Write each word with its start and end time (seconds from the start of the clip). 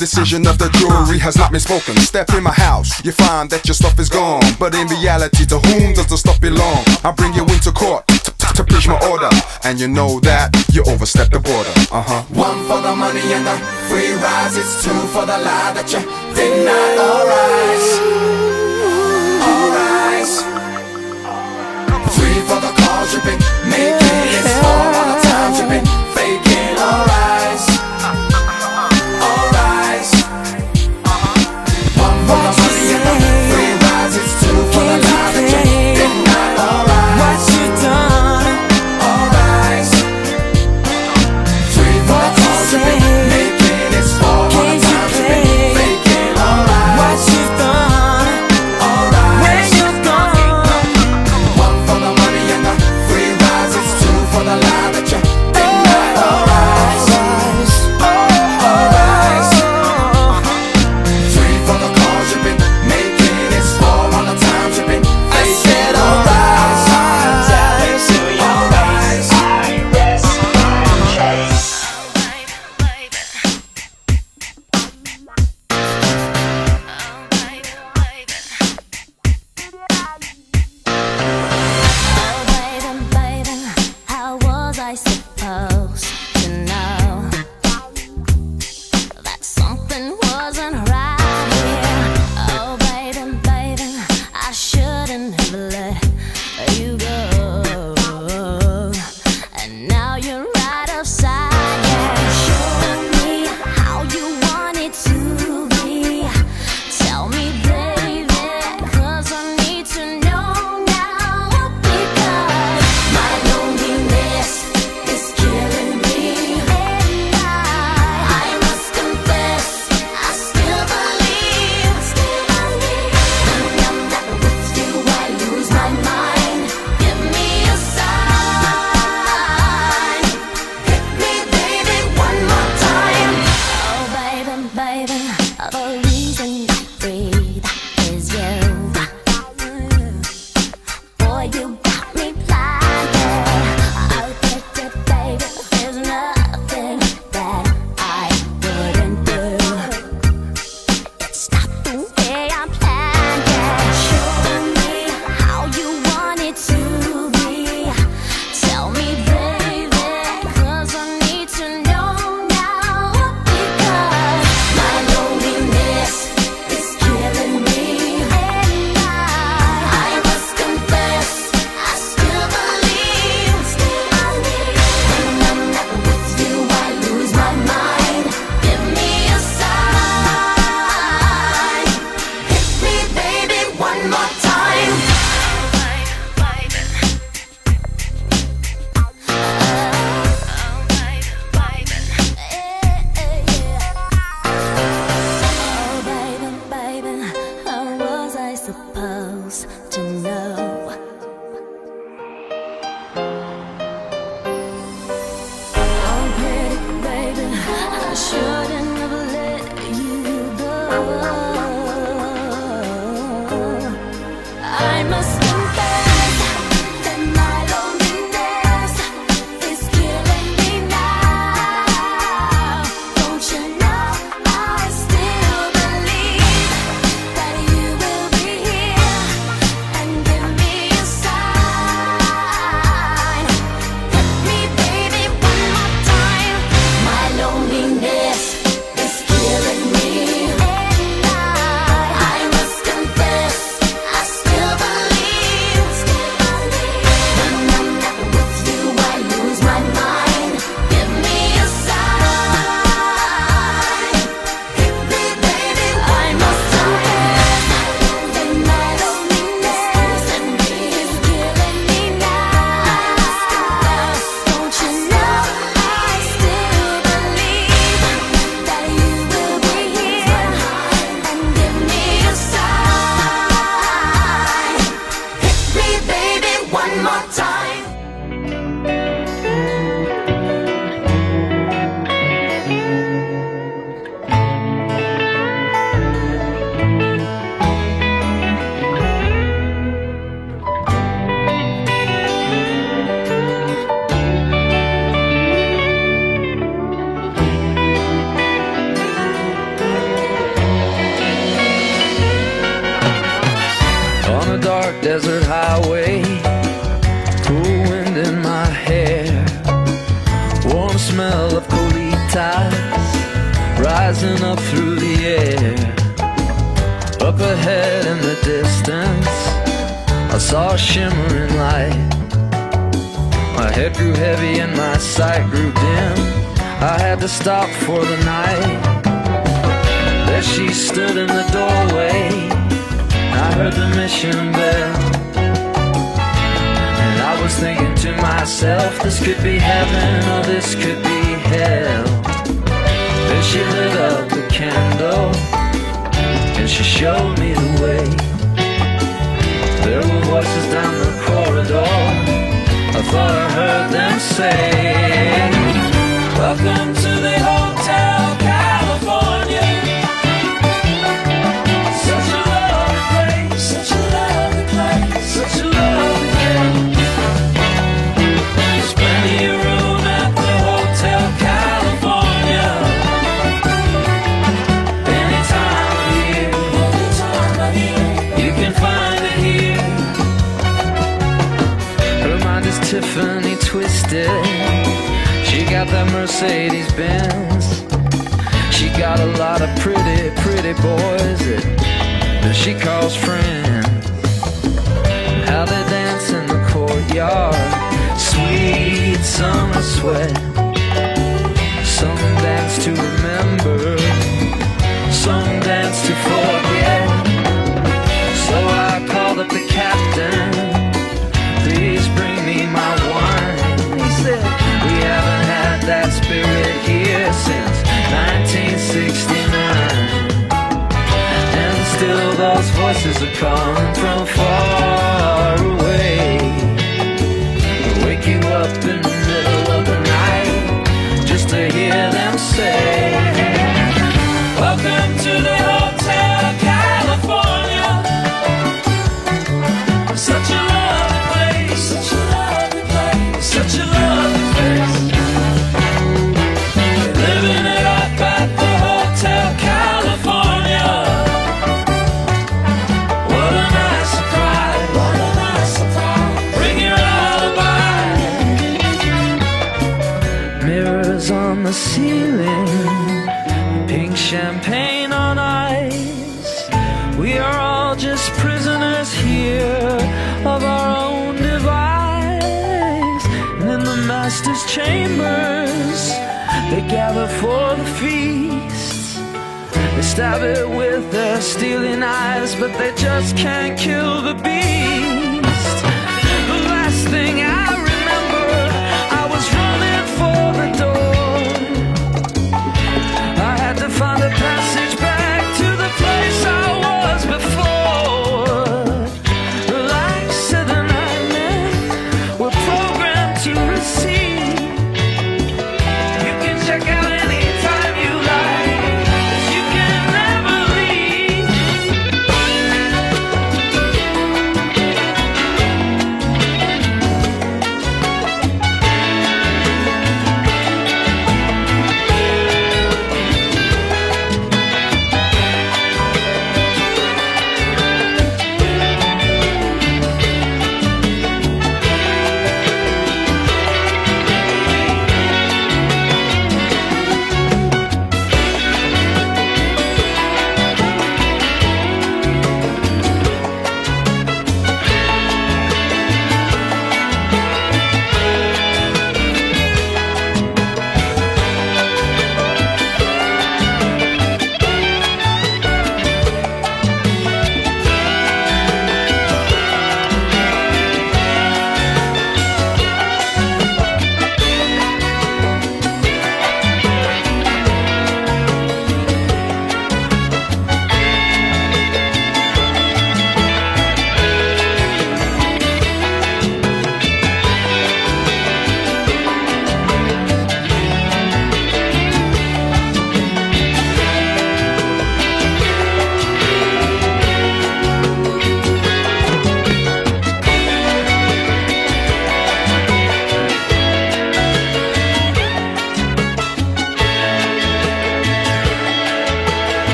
decision 0.00 0.46
of 0.46 0.56
the 0.56 0.70
jury 0.80 1.18
has 1.18 1.36
not 1.36 1.52
been 1.52 1.60
spoken. 1.60 1.94
Step 1.96 2.30
in 2.30 2.42
my 2.42 2.52
house, 2.52 3.04
you 3.04 3.12
find 3.12 3.50
that 3.50 3.66
your 3.66 3.74
stuff 3.74 3.98
is 4.00 4.08
gone. 4.08 4.40
But 4.58 4.74
in 4.74 4.88
reality, 4.88 5.44
to 5.52 5.58
whom 5.58 5.92
does 5.92 6.08
the 6.08 6.16
stuff 6.16 6.40
belong? 6.40 6.82
I 7.04 7.12
bring 7.12 7.34
you 7.34 7.42
into 7.42 7.70
court 7.70 8.08
to 8.56 8.64
preach 8.64 8.88
my 8.88 8.98
order. 9.08 9.28
And 9.64 9.78
you 9.80 9.88
know 9.88 10.20
that 10.20 10.52
you 10.72 10.82
overstep 10.88 11.30
the 11.30 11.40
border. 11.40 11.72
Uh 11.92 12.00
huh. 12.00 12.22
One 12.32 12.64
for 12.64 12.80
the 12.80 12.96
money 12.96 13.20
and 13.36 13.44
the 13.46 13.56
free 13.88 14.12
rise. 14.16 14.56
It's 14.56 14.82
two 14.82 14.96
for 15.12 15.24
the 15.26 15.36
lie 15.36 15.72
that 15.76 15.92
you 15.92 15.99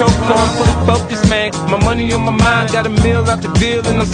choke 0.00 0.32
on, 0.32 0.48
fully 0.56 0.76
focused, 0.88 1.28
man. 1.28 1.52
My 1.68 1.78
money 1.84 2.10
on 2.12 2.22
my 2.22 2.32
mind, 2.32 2.72
got 2.72 2.86
a 2.86 2.88
meal 2.88 3.28
out 3.28 3.42
the 3.42 3.52
deal, 3.60 3.86
and 3.86 4.00
I'm 4.00 4.06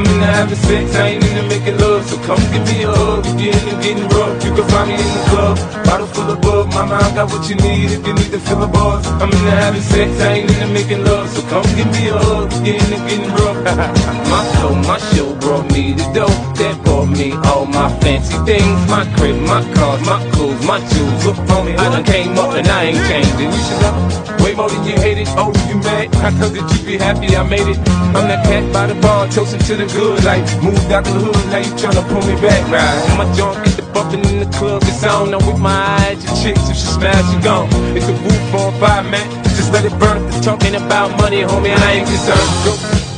I'm 0.00 0.06
in 0.06 0.20
the 0.20 0.26
having 0.26 0.56
sex, 0.56 0.96
I 0.96 1.08
ain't 1.08 1.24
in 1.24 1.36
the 1.36 1.42
making 1.42 1.76
love. 1.76 2.06
So 2.08 2.16
come 2.24 2.40
give 2.52 2.64
me 2.72 2.84
a 2.84 2.90
hug, 2.90 3.26
we 3.26 3.32
getting, 3.36 3.80
getting 3.84 4.08
rough 4.08 4.42
You 4.42 4.54
can 4.54 4.66
find 4.72 4.88
me 4.88 4.94
in 4.94 5.00
the 5.00 5.24
club, 5.28 5.84
bottle 5.84 6.06
full 6.06 6.30
of 6.30 6.40
mama, 6.74 6.94
I 6.96 7.14
got 7.14 7.30
what 7.30 7.48
you 7.48 7.56
need 7.56 7.90
if 7.90 8.06
you 8.06 8.14
need 8.14 8.30
to 8.32 8.40
fill 8.40 8.62
a 8.62 8.68
bars. 8.68 9.06
I'm 9.06 9.30
into 9.30 9.50
having 9.50 9.82
sex, 9.82 10.10
I 10.20 10.32
ain't 10.40 10.50
into 10.50 10.68
making 10.68 11.04
love. 11.04 11.28
So 11.30 11.42
come 11.48 11.66
give 11.76 11.90
me 11.92 12.08
a 12.08 12.18
hug, 12.18 12.50
get 12.64 12.76
into 12.82 12.98
getting 13.08 13.30
rough. 13.38 13.58
my 14.32 14.42
show, 14.58 14.74
my 14.88 14.98
show 15.12 15.34
brought 15.36 15.70
me 15.72 15.92
the 15.94 16.06
dough. 16.12 16.36
That 16.60 16.82
brought 16.84 17.08
me 17.08 17.32
all 17.50 17.66
my 17.66 17.88
fancy 18.00 18.36
things. 18.44 18.78
My 18.88 19.04
crib, 19.16 19.36
my 19.42 19.62
cars, 19.74 20.00
my 20.06 20.18
clothes, 20.32 20.64
my 20.66 20.78
shoes. 20.90 21.26
Look 21.26 21.36
for 21.48 21.64
me, 21.64 21.74
I 21.74 21.86
done 21.90 22.04
came 22.04 22.38
up 22.38 22.54
and 22.54 22.66
I 22.68 22.84
ain't 22.84 23.06
changed. 23.08 23.34
And 23.40 23.52
you 23.52 23.60
should 23.60 23.82
love 23.82 24.30
way 24.42 24.54
more 24.54 24.68
than 24.68 24.84
you 24.84 24.96
hate 24.96 25.18
it. 25.18 25.28
Oh, 25.36 25.52
you 25.68 25.76
mad? 25.76 26.14
I 26.16 26.30
told 26.38 26.54
you 26.56 26.62
you 26.62 26.78
be 26.84 26.96
happy 26.96 27.36
I 27.36 27.42
made 27.42 27.68
it. 27.68 27.78
I'm 28.16 28.26
that 28.28 28.44
cat 28.44 28.64
by 28.72 28.86
the 28.86 28.94
bar, 29.00 29.28
toasting 29.28 29.60
to 29.60 29.76
the 29.76 29.86
good 29.86 30.24
life. 30.24 30.44
Moved 30.62 30.90
out 30.90 31.04
the 31.04 31.12
hood, 31.12 31.44
now 31.52 31.58
you 31.58 31.72
tryna 31.78 32.02
pull 32.08 32.22
me 32.26 32.34
back, 32.40 32.62
right? 32.68 32.98
My 33.18 33.26
junk 33.36 33.64
get 33.64 33.76
the 33.76 33.82
bumping 33.94 34.24
in 34.24 34.40
the 34.40 34.50
club, 34.56 34.82
it's 34.84 35.04
on. 35.04 35.34
I'm 35.34 35.46
with 35.46 35.58
my 35.58 35.78
eyes, 36.02 36.24
your 36.24 36.34
chick 36.42 36.59
if 36.68 36.76
she 36.76 36.86
smiles, 36.86 37.26
she 37.32 37.38
gone. 37.40 37.68
It's 37.96 38.08
a 38.08 38.12
roof 38.12 38.54
on 38.54 38.72
fire, 38.80 39.02
man. 39.04 39.26
Just 39.56 39.72
let 39.72 39.84
it 39.84 39.96
burn. 39.98 40.22
If 40.28 40.42
talking 40.42 40.74
about 40.74 41.16
money, 41.18 41.42
homie, 41.42 41.74
I 41.76 41.92
ain't 41.92 42.06
concerned. 42.08 42.50
Go, 42.66 42.72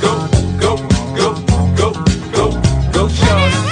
go, 0.05 0.12
go, 0.61 0.76
go, 1.16 1.34
go, 1.76 1.93
go, 1.93 1.93
go, 2.32 2.93
go, 2.93 3.09
Sean. 3.09 3.72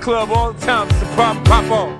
Club 0.00 0.30
all 0.30 0.52
the 0.52 0.66
time. 0.66 0.88
It's 0.88 1.02
a 1.02 1.16
pop, 1.16 1.44
pop 1.44 1.70
on. 1.70 1.99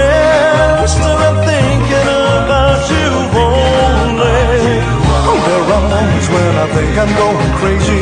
think 6.81 6.97
I'm 6.97 7.13
going 7.15 7.51
crazy 7.61 8.01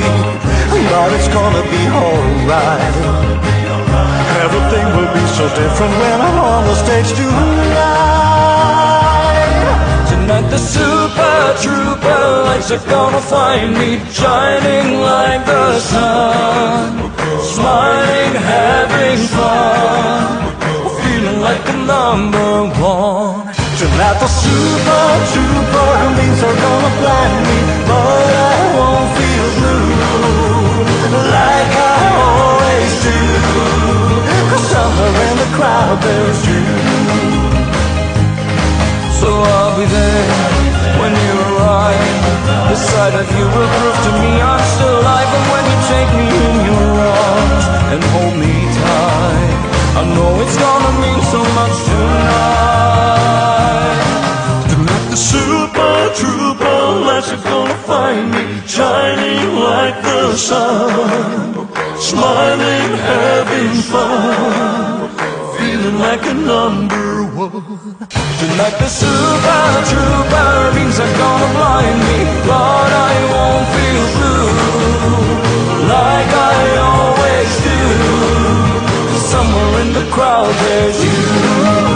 But 0.92 1.12
it's 1.18 1.28
gonna 1.28 1.64
be 1.76 1.84
alright. 1.92 2.96
Everything 4.46 4.88
will 4.96 5.12
be 5.20 5.26
so 5.38 5.46
different 5.60 5.94
when 6.02 6.18
I'm 6.28 6.38
on 6.52 6.62
the 6.70 6.76
stage 6.84 7.12
tonight. 7.20 8.40
Tonight 10.12 10.48
the 10.56 10.62
Super 10.74 11.40
Trouper 11.62 12.24
lights 12.48 12.72
are 12.72 12.86
gonna 12.96 13.24
find 13.36 13.70
me 13.82 13.90
shining 14.20 14.88
like 15.10 15.44
the 15.46 15.66
sun, 15.92 17.12
smiling, 17.54 18.34
having 18.54 19.20
fun, 19.36 20.28
feeling 21.02 21.40
like 21.48 21.66
a 21.76 21.78
number 21.94 22.52
one. 22.80 23.44
Tonight 23.82 24.18
the 24.24 24.32
Super 24.44 25.08
Trouper 25.32 25.94
means 26.18 26.40
are 26.48 26.58
gonna 26.66 26.92
blind 27.00 27.38
me, 27.48 27.60
but 27.90 28.34
I 28.48 28.49
like 31.36 31.74
I 31.78 32.06
always 32.28 32.94
in 35.30 35.38
the 35.38 35.50
crowd 35.58 35.98
there's 36.02 36.42
you. 36.50 36.64
So 39.20 39.30
I'll 39.30 39.76
be 39.78 39.86
there 39.86 40.28
when 41.02 41.14
you 41.26 41.34
arrive. 41.50 42.18
The 42.70 42.78
sight 42.78 43.16
of 43.22 43.28
you 43.38 43.46
will 43.56 43.72
prove 43.78 44.00
to 44.06 44.12
me 44.22 44.32
I'm 44.42 44.64
still 44.76 44.96
alive. 45.02 45.30
And 45.38 45.46
when 45.54 45.64
you 45.72 45.78
take 45.94 46.12
me 46.20 46.28
in 46.50 46.56
your 46.70 46.90
arms 47.00 47.66
and 47.92 48.02
hold 48.14 48.36
me 48.44 48.54
tight, 48.80 49.56
I 50.00 50.02
know 50.16 50.32
it's 50.44 50.58
gonna 50.58 50.94
mean 51.04 51.22
so 51.34 51.42
much 51.58 51.76
tonight. 51.90 52.60
The 55.10 55.18
super 55.18 55.98
lights 57.10 57.32
are 57.34 57.44
gonna 57.44 57.80
find 57.92 58.26
me 58.36 58.44
shining 58.68 59.46
like 59.70 59.98
the 60.10 60.36
sun, 60.36 61.68
smiling, 62.10 62.90
having 63.12 63.74
fun, 63.92 65.10
feeling 65.56 65.98
like 66.08 66.24
a 66.34 66.36
number 66.54 67.08
one. 67.44 67.96
Tonight 68.42 68.76
the 68.82 68.90
Super 69.00 69.66
Trouper 69.90 70.54
beams 70.76 70.98
are 71.06 71.16
gonna 71.22 71.50
blind 71.58 71.98
me, 72.08 72.18
but 72.50 72.90
I 73.10 73.14
won't 73.34 73.66
feel 73.76 74.06
blue 74.16 74.52
like 75.98 76.32
I 76.56 76.62
always 76.94 77.52
do. 77.70 77.82
Somewhere 79.34 79.74
in 79.84 79.90
the 80.00 80.06
crowd 80.16 80.54
there's 80.64 81.00
you. 81.06 81.89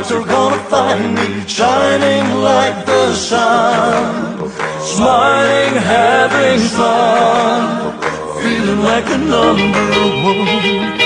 Lights 0.00 0.12
are 0.12 0.24
gonna 0.24 0.56
find 0.70 1.14
me 1.14 1.46
shining 1.46 2.40
like 2.40 2.86
the 2.86 3.14
sun, 3.14 4.50
smiling, 4.80 5.74
having 5.74 6.60
fun, 6.68 8.00
feeling 8.40 8.80
like 8.82 9.06
a 9.06 9.18
number 9.18 10.94
one. 10.94 10.99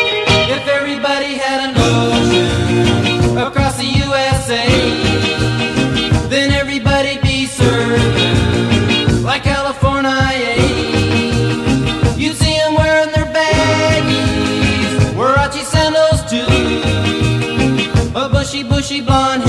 Bushy 18.85 19.01
blonde 19.01 19.44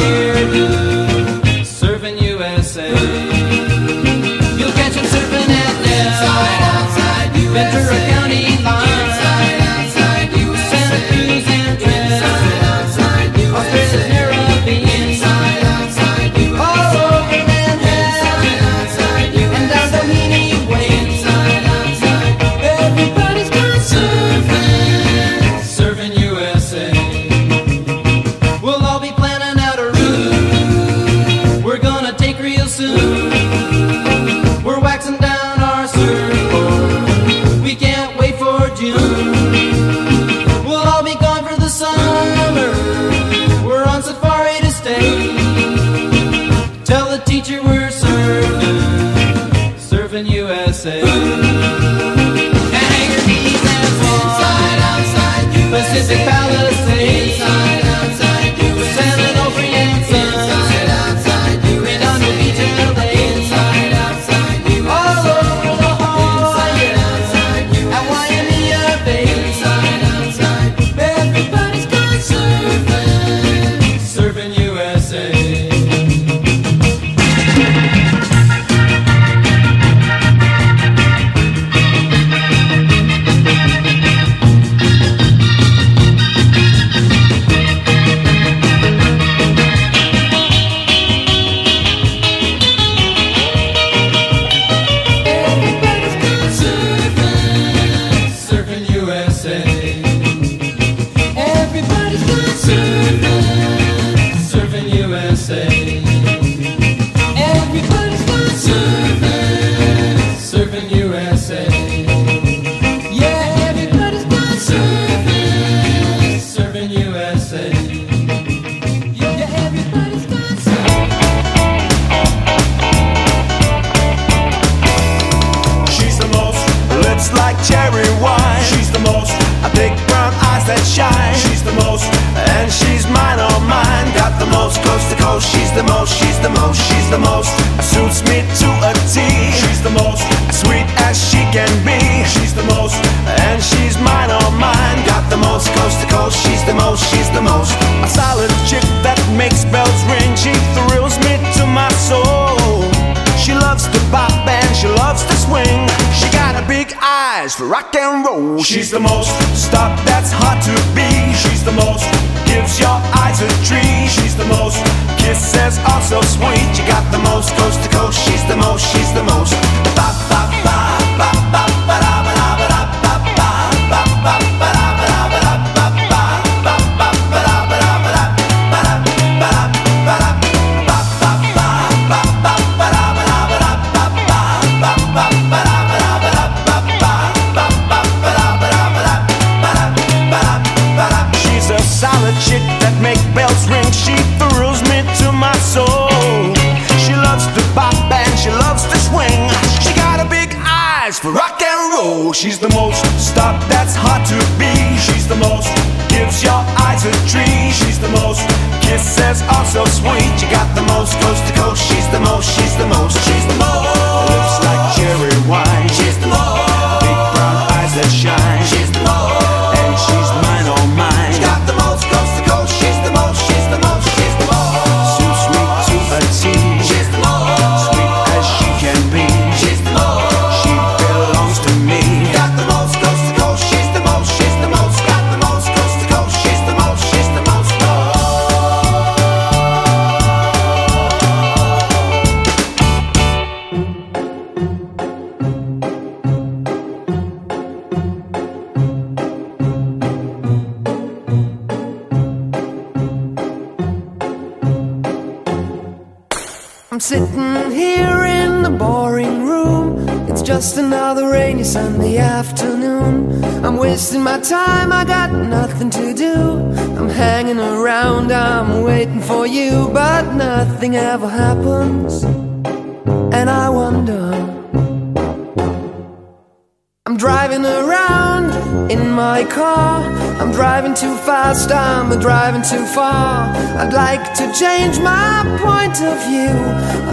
too 282.69 282.85
far. 282.85 283.53
I'd 283.77 283.93
like 283.93 284.33
to 284.39 284.51
change 284.51 284.97
my 284.99 285.43
point 285.61 286.01
of 286.01 286.17
view. 286.25 286.55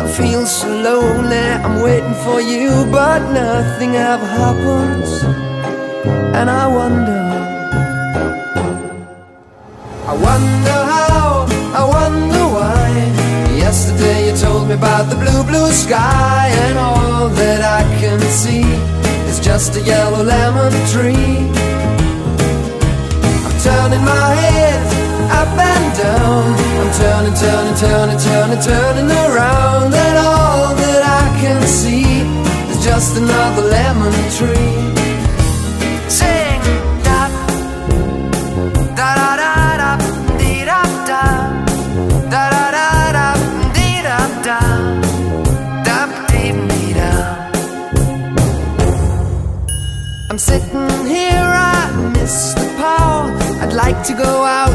I 0.01 0.05
feel 0.17 0.47
so 0.47 0.69
lonely, 0.69 1.47
I'm 1.65 1.83
waiting 1.83 2.15
for 2.25 2.41
you, 2.41 2.71
but 2.91 3.21
nothing 3.33 3.97
ever 3.97 4.25
happens. 4.25 5.11
And 6.39 6.49
I 6.49 6.67
wonder. 6.67 7.23
I 10.13 10.15
wonder 10.29 10.79
how, 10.95 11.47
I 11.81 11.85
wonder 11.97 12.45
why. 12.57 12.89
Yesterday 13.55 14.31
you 14.31 14.37
told 14.37 14.69
me 14.69 14.75
about 14.75 15.11
the 15.11 15.17
blue, 15.17 15.45
blue 15.45 15.71
sky, 15.73 16.49
and 16.65 16.79
all 16.79 17.29
that 17.29 17.61
I 17.61 17.83
can 18.01 18.21
see 18.21 18.65
is 19.31 19.39
just 19.39 19.77
a 19.77 19.83
yellow 19.83 20.23
lemon 20.23 20.73
tree. 20.93 21.37
I'm 23.45 23.57
turning 23.61 24.05
my 24.05 24.35
head 24.47 25.02
up 25.43 25.59
and 25.59 25.87
down. 25.99 26.45
I'm 26.81 26.91
turning, 27.01 27.37
turning, 27.43 27.77
turning, 27.83 28.21
turning, 28.27 28.61
turning 28.71 29.11
around, 29.25 29.93
and 30.07 30.17
all 30.19 30.75
that 30.83 31.03
I 31.21 31.25
can 31.43 31.61
see 31.67 32.07
is 32.71 32.79
just 32.85 33.17
another 33.17 33.63
lemon 33.75 34.15
tree. 34.39 34.75
Sing 36.19 36.63
da 37.07 37.21
da 38.99 39.09
da 39.19 39.31
da 39.43 39.55
da 39.83 39.91
dee 40.39 40.65
da 40.71 40.81
da 41.11 41.25
da 42.33 42.43
da 42.55 42.65
da 42.77 42.89
da 43.17 43.27
dee 43.77 44.01
da 44.09 44.19
da 44.49 44.61
da 45.89 45.99
dee 46.31 46.53
dee 46.71 46.93
da. 46.99 47.13
I'm 50.31 50.39
sitting 50.39 50.91
here, 51.15 51.51
I 51.75 52.11
miss 52.15 52.55
the 52.55 52.67
power. 52.83 53.25
I'd 53.63 53.73
like 53.73 54.01
to 54.09 54.15
go 54.15 54.33
out, 54.61 54.75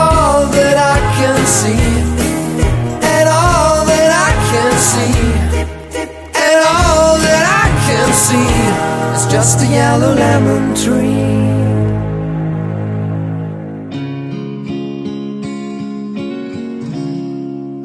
just 9.31 9.61
a 9.61 9.67
yellow 9.67 10.13
lemon 10.13 10.75
tree. 10.75 11.23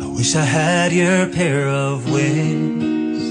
I 0.04 0.06
wish 0.16 0.34
I 0.34 0.42
had 0.42 0.90
your 0.92 1.28
pair 1.28 1.68
of 1.68 2.10
wings. 2.10 3.22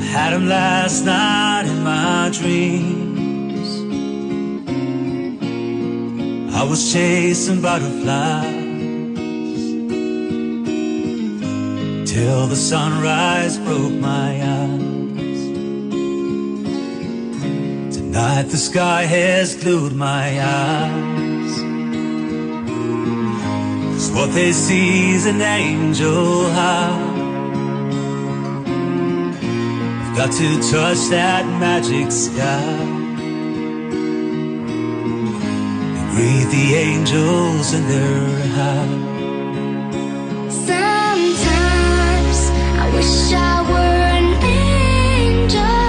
I 0.00 0.04
had 0.04 0.34
them 0.34 0.46
last 0.48 1.04
night 1.04 1.64
in 1.66 1.82
my 1.82 2.30
dreams. 2.32 3.68
I 6.54 6.62
was 6.62 6.92
chasing 6.92 7.60
butterflies 7.60 8.54
till 12.08 12.46
the 12.46 12.60
sunrise 12.70 13.58
broke 13.58 13.94
my 13.94 14.40
eyes. 14.40 14.91
Tonight 18.12 18.50
the 18.50 18.58
sky 18.58 19.04
has 19.04 19.54
glued 19.54 19.94
my 19.96 20.38
eyes. 20.38 21.54
'Cause 23.94 24.10
what 24.10 24.34
they 24.34 24.52
see 24.52 25.14
is 25.14 25.24
an 25.24 25.40
angel 25.40 26.50
high. 26.52 27.08
I've 30.02 30.14
got 30.14 30.30
to 30.32 30.48
touch 30.70 31.08
that 31.08 31.46
magic 31.58 32.12
sky. 32.12 32.76
And 35.96 36.10
greet 36.12 36.48
the 36.58 36.66
angels 36.88 37.72
in 37.72 37.82
their 37.88 38.28
high. 38.58 38.94
Sometimes 40.68 42.38
I 42.82 42.84
wish 42.94 43.32
I 43.32 43.54
were 43.70 44.00
an 44.18 44.28
angel. 44.44 45.81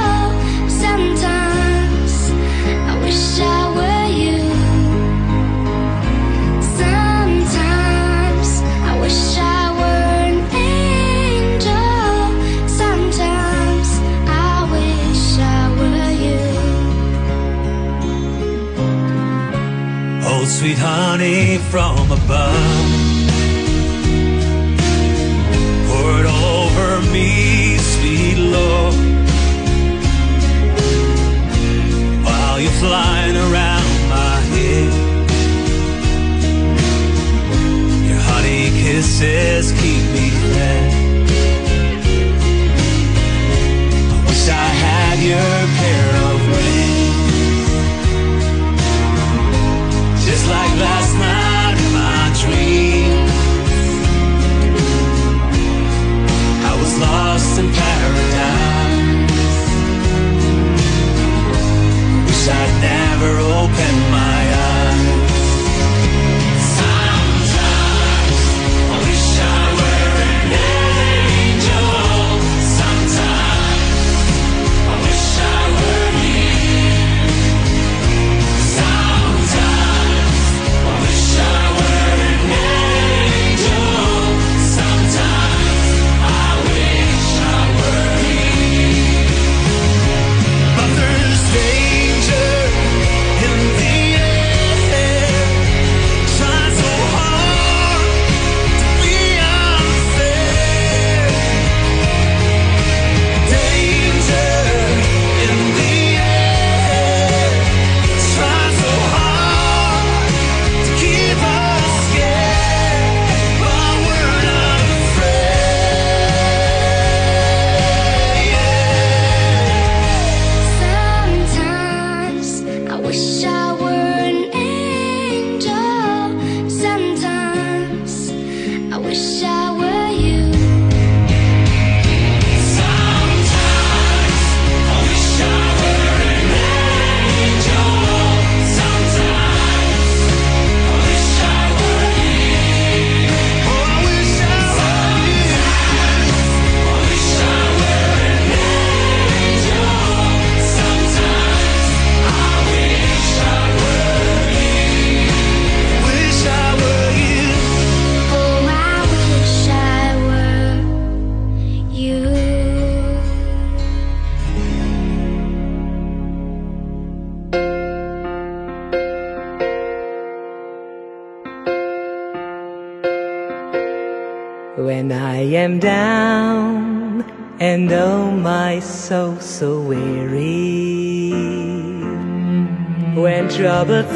Sweet 20.54 20.78
honey 20.78 21.58
from 21.72 22.12
above. 22.12 22.92
Pour 25.88 26.12
it 26.22 26.28
over 26.28 26.90
me, 27.12 27.78
sweet 27.78 28.38
Lord. 28.38 28.94
While 32.26 32.60
you're 32.62 32.80
flying 32.86 33.36
around 33.36 33.94
my 34.18 34.36
head. 34.54 34.92
Your 38.10 38.22
honey 38.30 38.64
kisses 38.82 39.72
keep 39.82 40.04
me 40.16 40.30
fed. 40.54 40.94
I 44.14 44.18
wish 44.28 44.48
I 44.50 44.70
had 44.86 45.18
your 45.32 45.63
in 57.58 57.72
paradise. 57.72 59.34
Wish 62.26 62.48
I'd 62.50 62.74
never 62.82 63.32
opened 63.62 64.12
my 64.12 64.33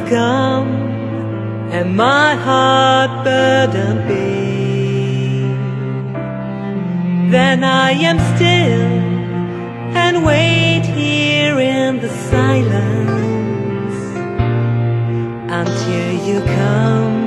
come 0.09 0.67
and 1.71 1.95
my 1.95 2.35
heart 2.35 3.25
burdened 3.25 4.07
be, 4.07 5.41
then 7.31 7.63
I 7.63 7.91
am 7.91 8.17
still 8.35 8.87
and 10.01 10.25
wait 10.25 10.85
here 10.85 11.59
in 11.59 11.99
the 11.99 12.09
silence 12.31 13.97
until 15.59 16.27
you 16.27 16.39
come 16.41 17.17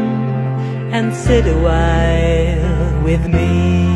and 0.97 1.15
sit 1.15 1.47
a 1.47 1.59
while 1.59 3.03
with 3.03 3.29
me. 3.29 3.90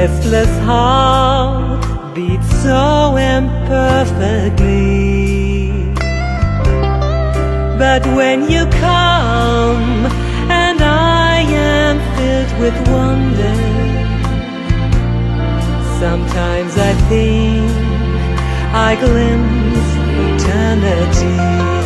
restless 0.00 0.52
heart 0.60 2.14
beats 2.14 2.50
so 2.62 3.16
imperfectly. 3.16 5.92
But 7.82 8.02
when 8.18 8.50
you 8.50 8.64
come 8.88 10.06
and 10.62 10.78
I 10.80 11.42
am 11.42 11.96
filled 12.16 12.52
with 12.62 12.76
wonder 12.88 13.56
Sometimes 16.04 16.72
I 16.78 16.92
think 17.10 17.70
I 18.88 18.90
glimpse 19.04 19.90
eternity. 20.24 21.79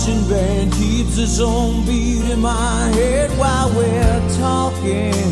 marching 0.00 0.28
band 0.30 0.72
keeps 0.72 1.18
its 1.18 1.40
own 1.40 1.84
beat 1.84 2.24
in 2.30 2.40
my 2.40 2.88
head 2.94 3.30
while 3.38 3.68
we're 3.74 4.38
talking. 4.38 5.29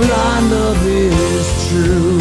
blind 0.00 0.50
love 0.50 0.86
is 0.86 1.68
true. 1.68 2.19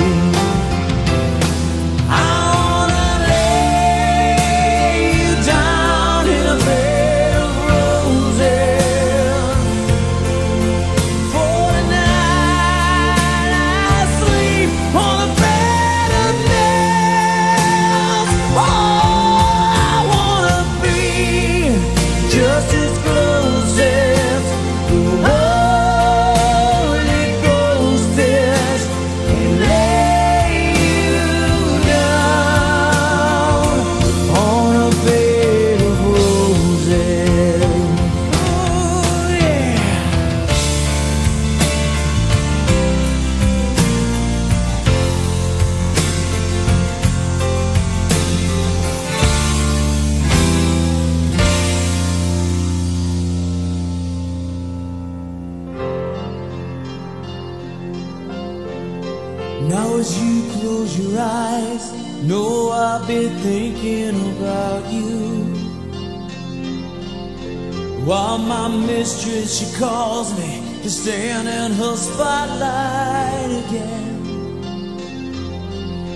She 69.60 69.66
calls 69.78 70.32
me 70.40 70.64
to 70.84 70.90
stand 70.90 71.50
in 71.50 71.74
her 71.74 71.96
spotlight 71.98 73.52
again. 73.66 74.24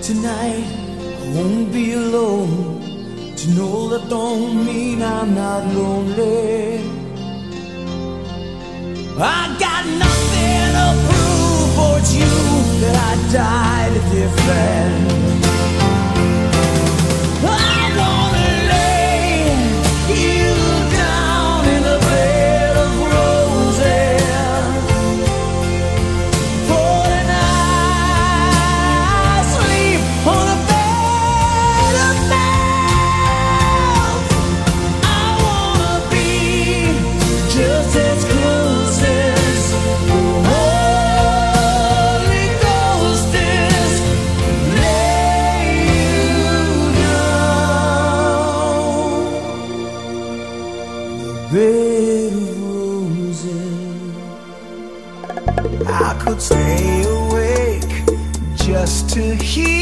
Tonight 0.02 0.64
I 0.64 1.34
won't 1.36 1.74
be 1.74 1.92
alone. 1.92 3.36
To 3.36 3.50
know 3.52 3.90
that 3.90 4.08
don't 4.10 4.66
mean 4.66 5.02
I'm 5.02 5.36
not 5.36 5.66
lonely. 5.76 6.78
I 9.20 9.58
got 9.60 9.84
nothing 10.06 10.70
to 10.78 10.88
prove 11.10 11.76
towards 11.76 12.16
you 12.16 12.34
that 12.80 12.96
I 12.96 13.34
died 13.34 13.92
a 13.92 14.04
different. 14.16 15.43
to 59.14 59.36
hear 59.36 59.73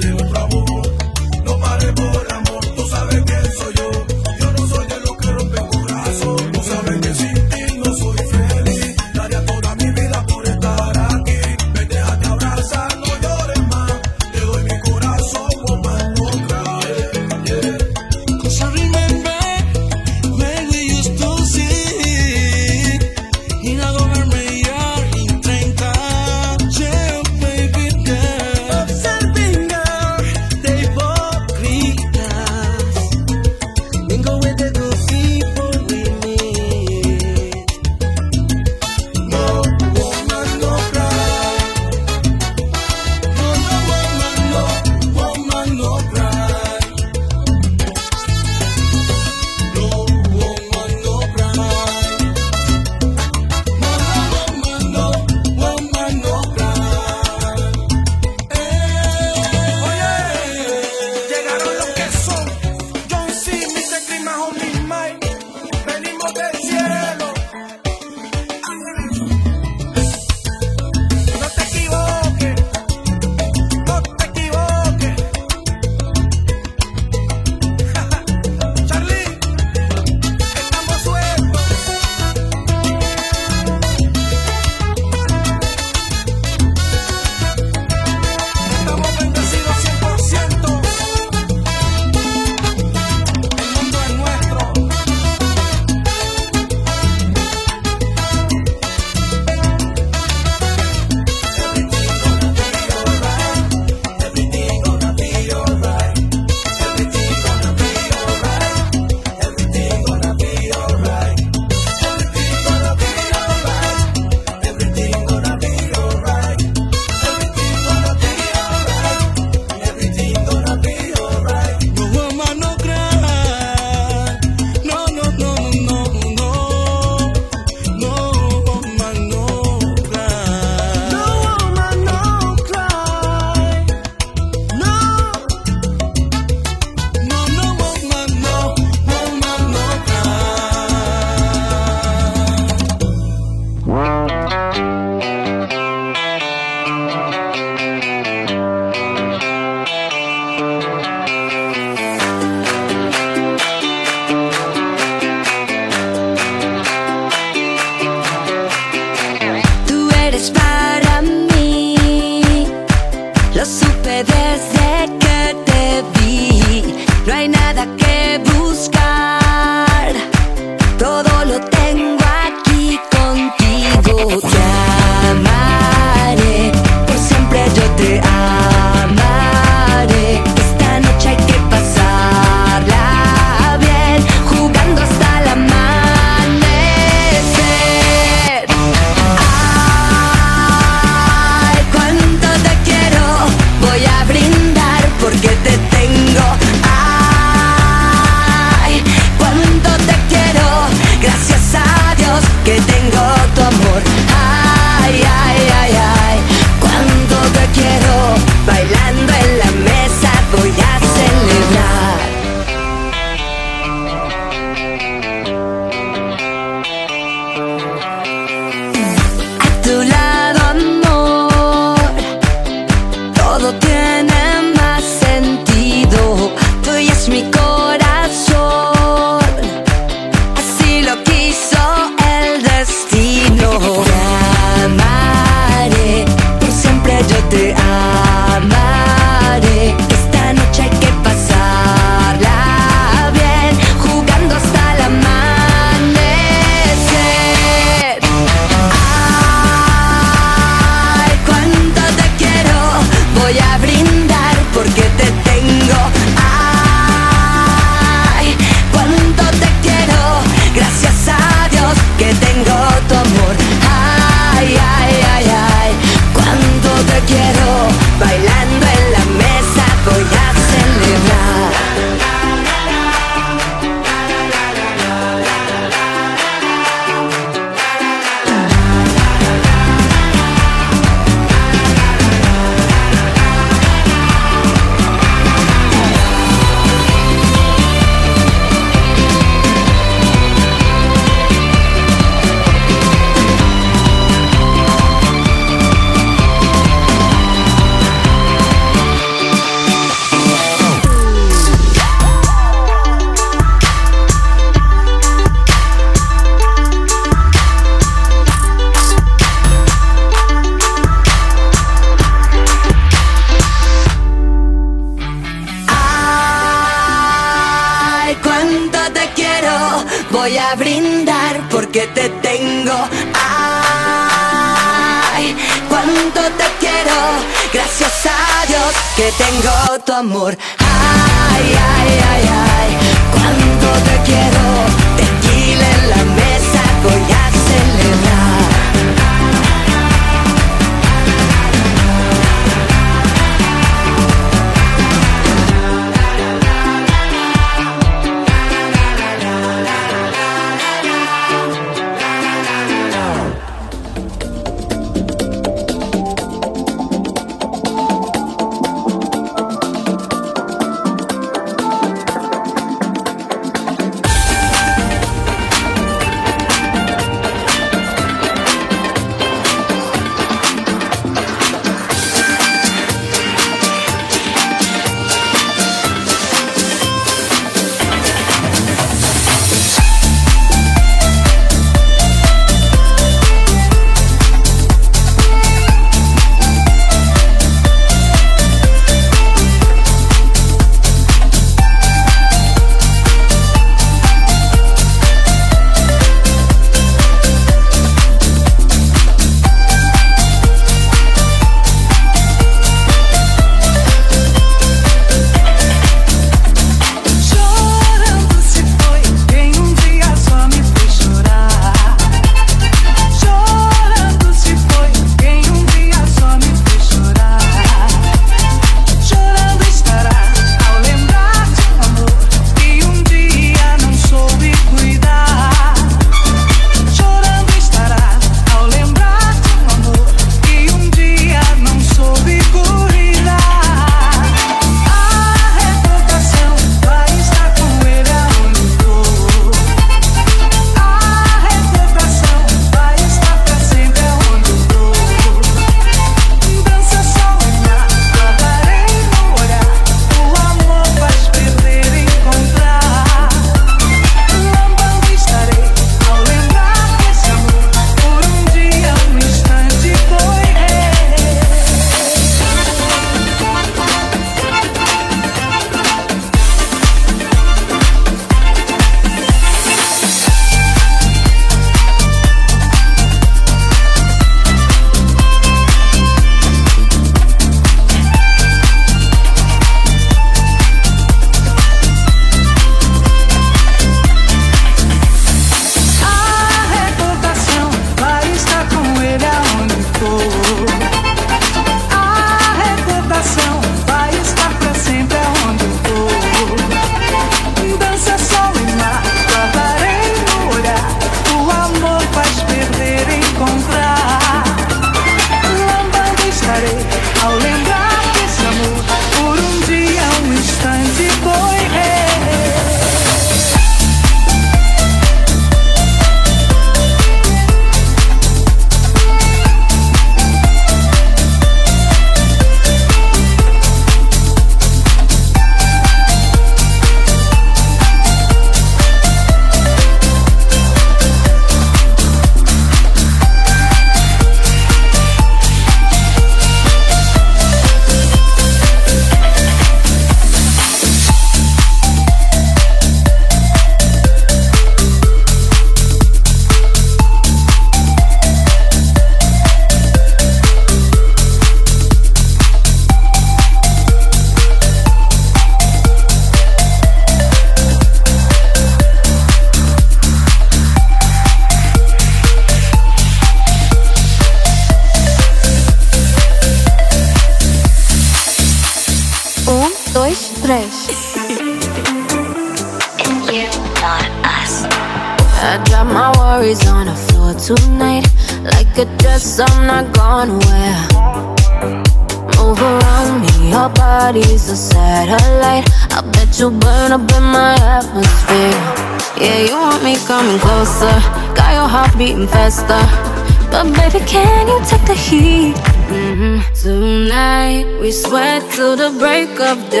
break 599.75 600.00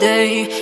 day. 0.00 0.55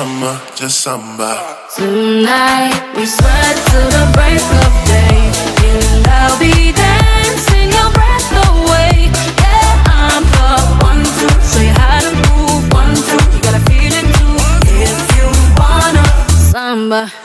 summer, 0.00 0.40
just 0.54 0.80
summer. 0.80 1.36
Tonight 1.76 2.80
we 2.96 3.04
sweat 3.04 3.56
till 3.68 3.88
the 3.96 4.04
break 4.16 4.40
of 4.64 4.72
day, 4.88 5.20
and 5.68 6.06
I'll 6.06 6.38
be 6.38 6.72
dancing 6.72 7.68
your 7.68 7.90
breath 7.92 8.32
away. 8.48 9.12
Yeah, 9.44 9.92
I'm 10.00 10.24
the 10.36 10.50
one 10.88 11.04
to 11.04 11.26
say 11.52 11.66
how 11.76 12.00
to 12.00 12.12
move. 12.32 12.72
One, 12.72 12.94
two, 12.96 13.20
you 13.34 13.40
gotta 13.44 13.62
feel 13.68 13.92
it 14.00 14.08
too. 14.16 14.36
If 14.88 14.98
you 15.16 15.26
wanna 15.60 16.04
summer. 16.50 17.19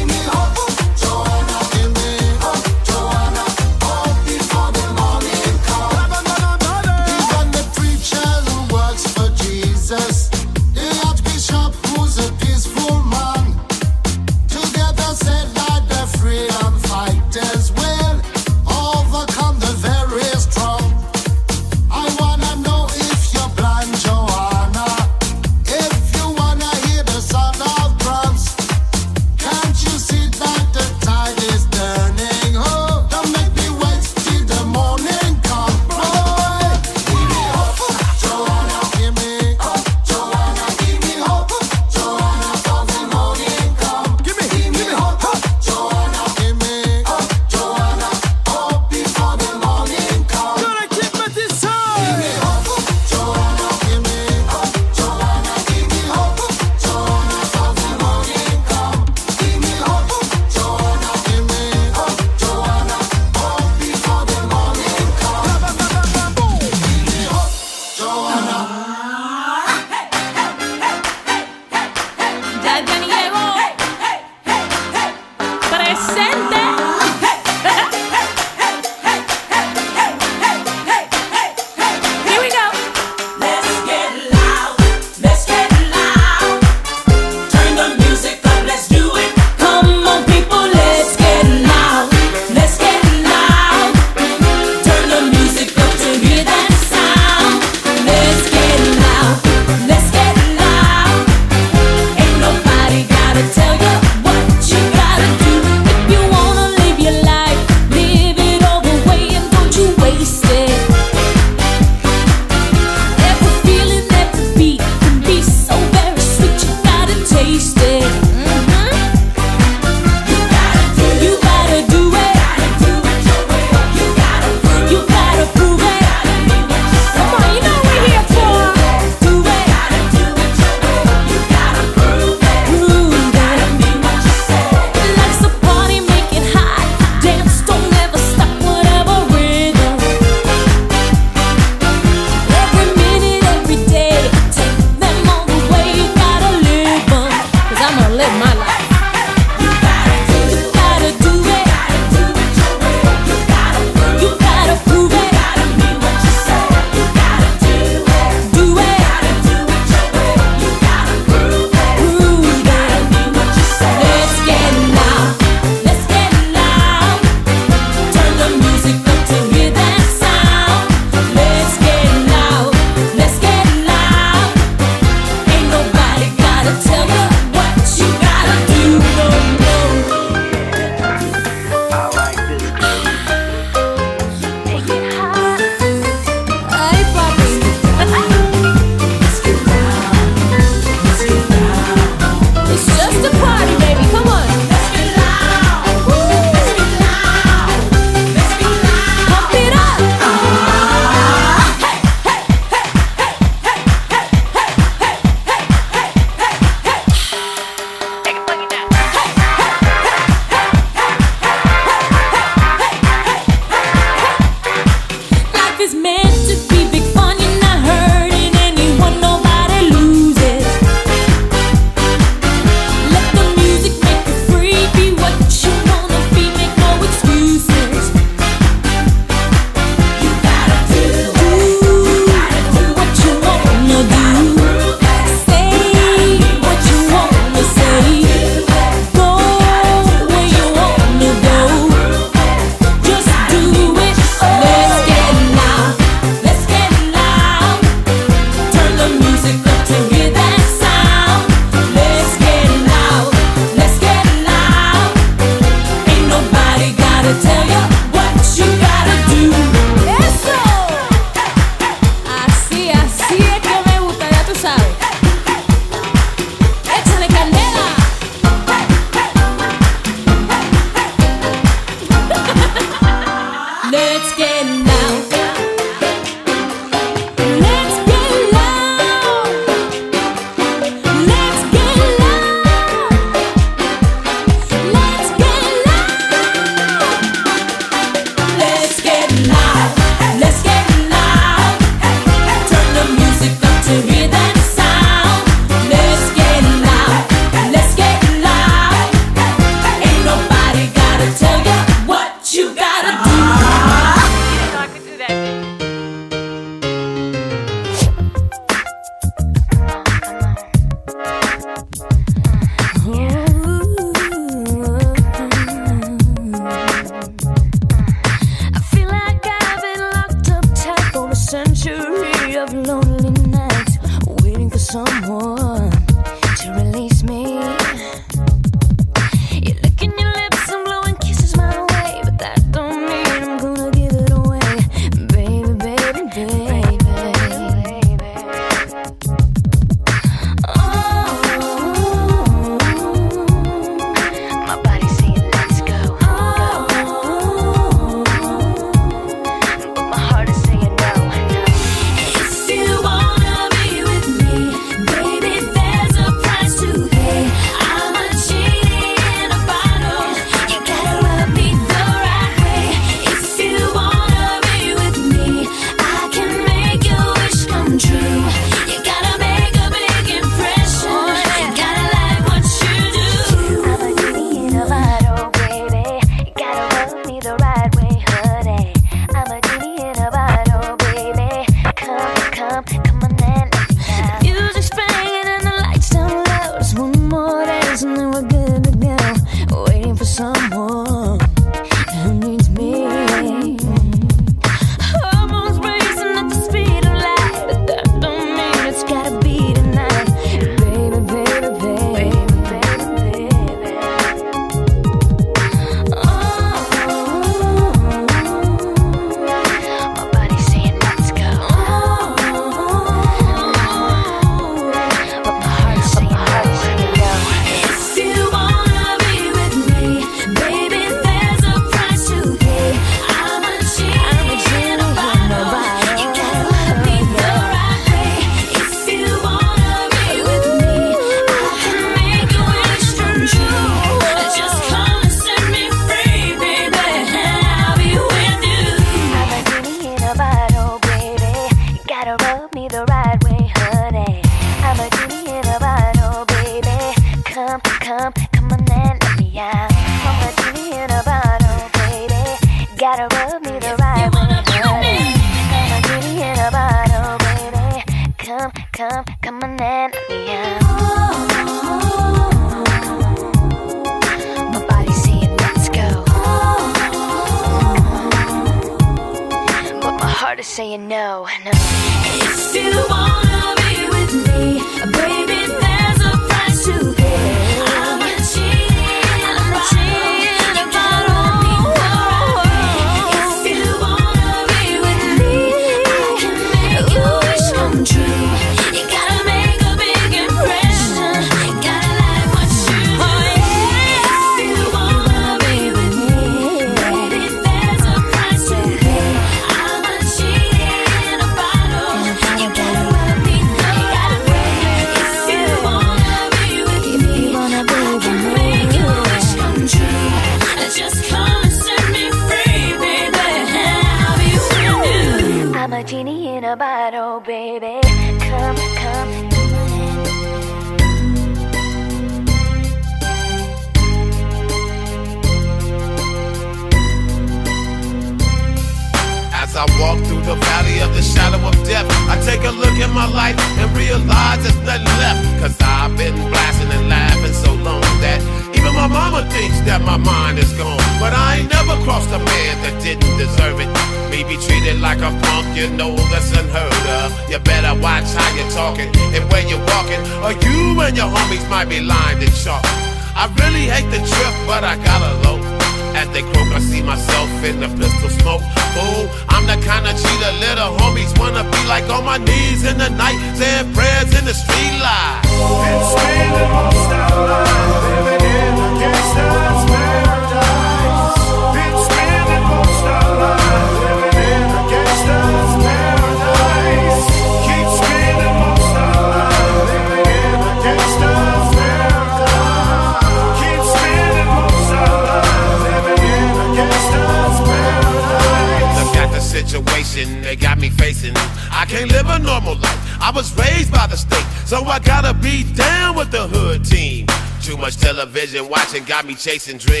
Chasing 599.51 599.77
dreams. 599.77 600.00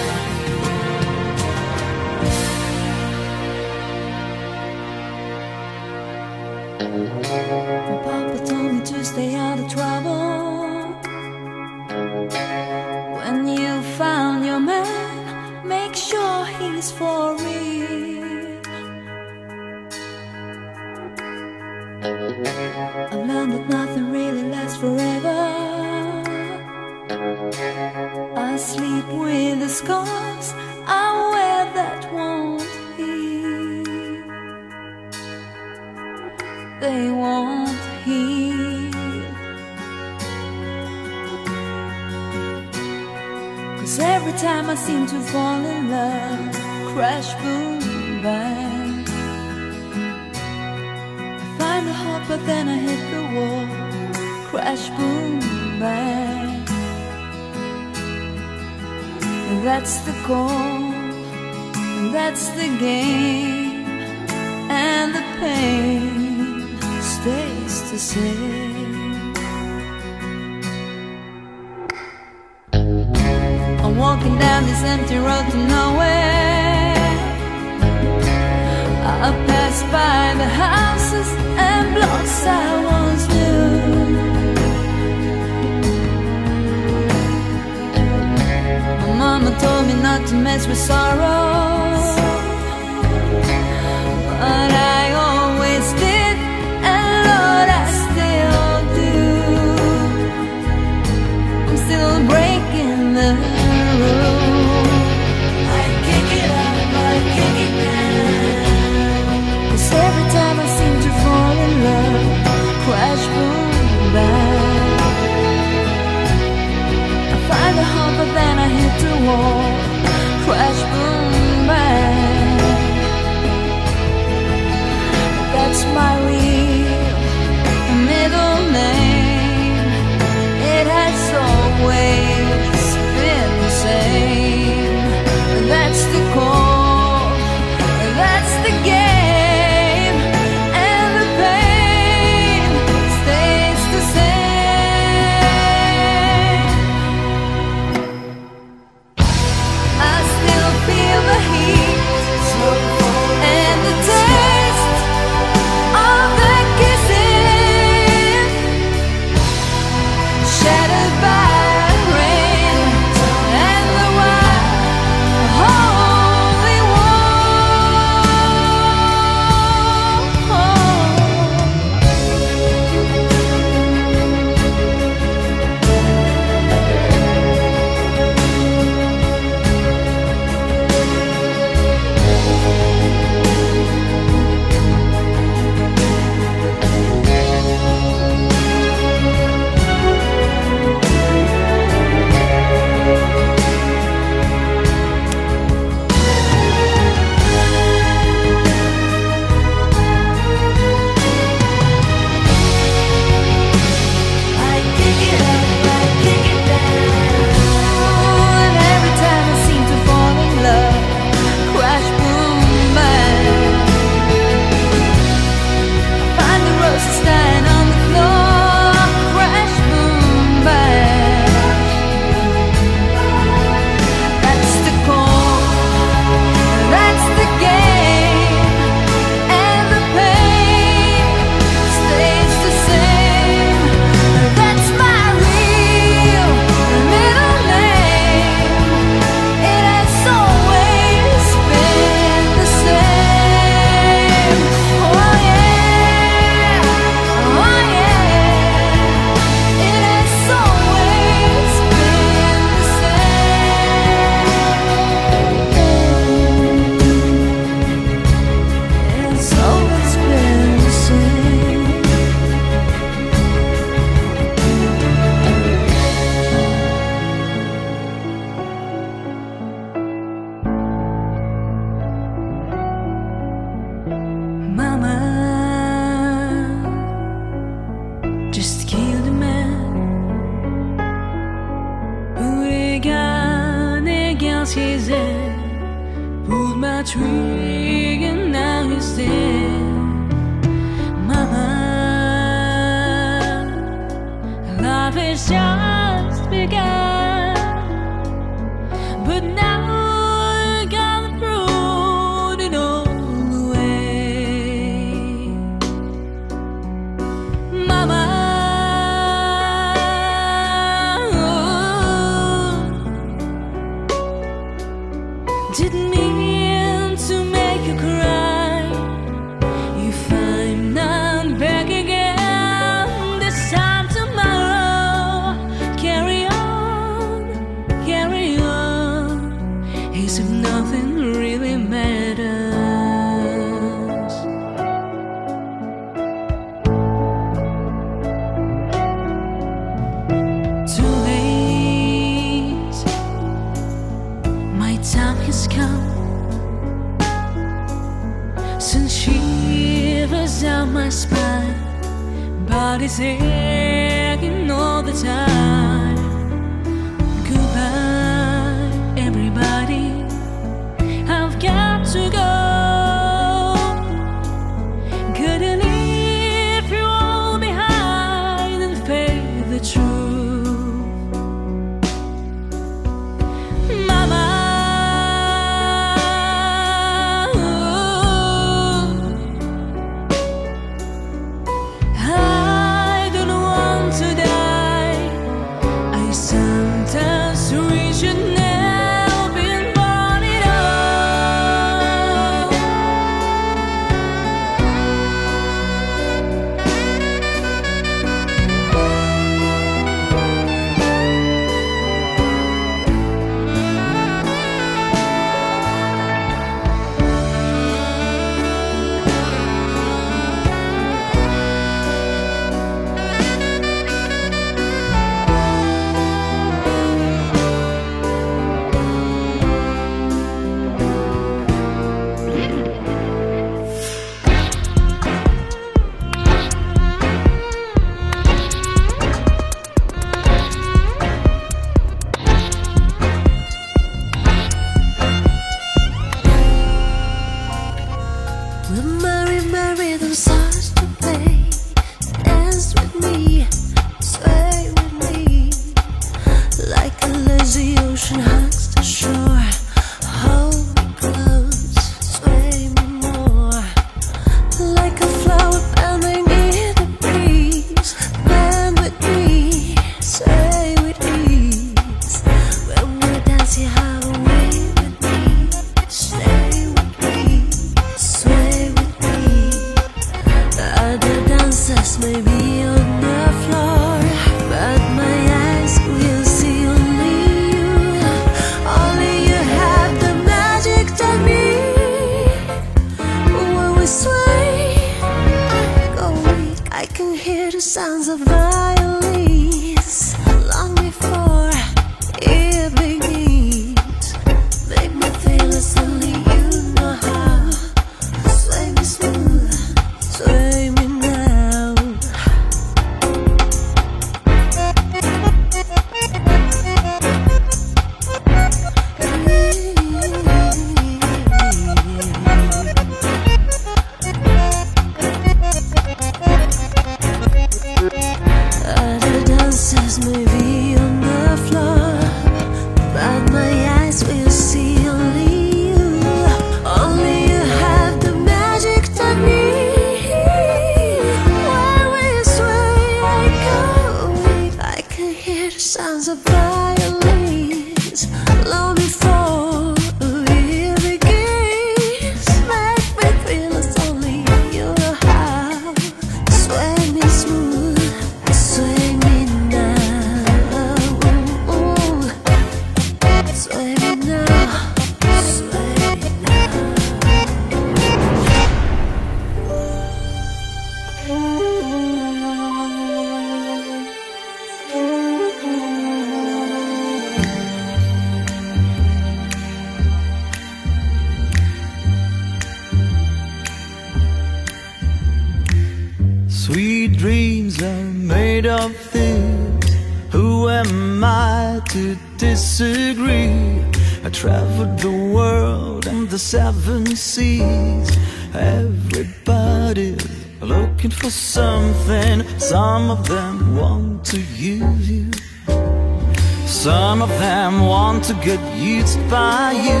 Good 598.46 598.60
used 598.76 599.18
by 599.28 599.72
you. 599.72 600.00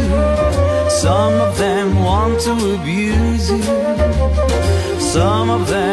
Some 0.88 1.34
of 1.34 1.58
them 1.58 2.04
want 2.04 2.38
to 2.42 2.52
abuse 2.76 3.50
you. 3.50 3.60
Some 5.00 5.50
of 5.50 5.66
them 5.66 5.85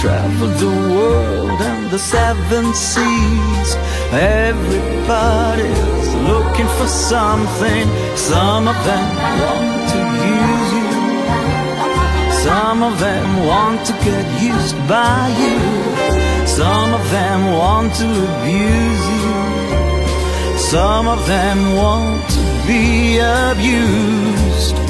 traveled 0.00 0.54
the 0.58 0.76
world 0.94 1.60
and 1.60 1.90
the 1.90 1.98
seven 1.98 2.72
seas. 2.72 3.70
Everybody's 4.12 6.08
looking 6.30 6.68
for 6.78 6.86
something. 6.86 7.86
Some 8.16 8.68
of 8.68 8.78
them 8.88 9.08
want 9.42 9.90
to 9.94 10.00
use 10.38 10.70
you. 10.78 10.90
Some 12.46 12.82
of 12.84 13.00
them 13.00 13.26
want 13.44 13.84
to 13.86 13.92
get 14.04 14.26
used 14.40 14.78
by 14.86 15.20
you. 15.42 15.58
Some 16.46 16.94
of 16.94 17.04
them 17.10 17.52
want 17.52 17.92
to 17.96 18.08
abuse 18.34 19.04
you. 19.14 20.58
Some 20.58 21.08
of 21.08 21.26
them 21.26 21.74
want 21.74 22.22
to 22.36 22.44
be 22.68 23.18
abused. 23.18 24.87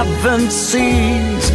Seven 0.00 0.50
seas. 0.50 1.52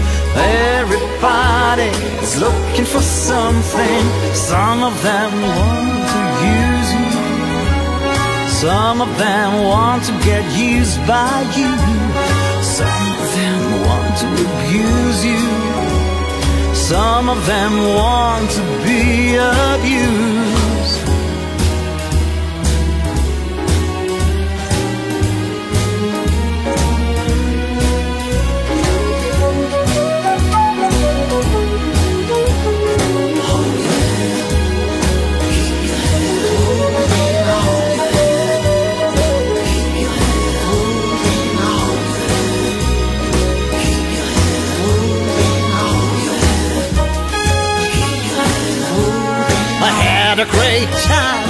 Everybody's 0.77 2.33
looking 2.37 2.85
for 2.85 3.01
something. 3.01 4.03
Some 4.35 4.83
of 4.83 4.93
them 5.01 5.31
want 5.57 6.05
to 6.13 6.21
use 6.59 6.89
you. 6.99 7.09
Some 8.61 9.01
of 9.01 9.17
them 9.17 9.63
want 9.63 10.03
to 10.09 10.13
get 10.29 10.45
used 10.55 10.99
by 11.07 11.41
you. 11.57 11.73
Some 12.61 13.05
of 13.23 13.29
them 13.39 13.61
want 13.87 14.13
to 14.21 14.27
abuse 14.45 15.25
you. 15.25 15.45
Some 16.75 17.29
of 17.29 17.43
them 17.47 17.73
want 17.95 18.47
to 18.51 18.63
be 18.85 19.37
abused. 19.37 20.54
ইচ্ছা 50.85 51.44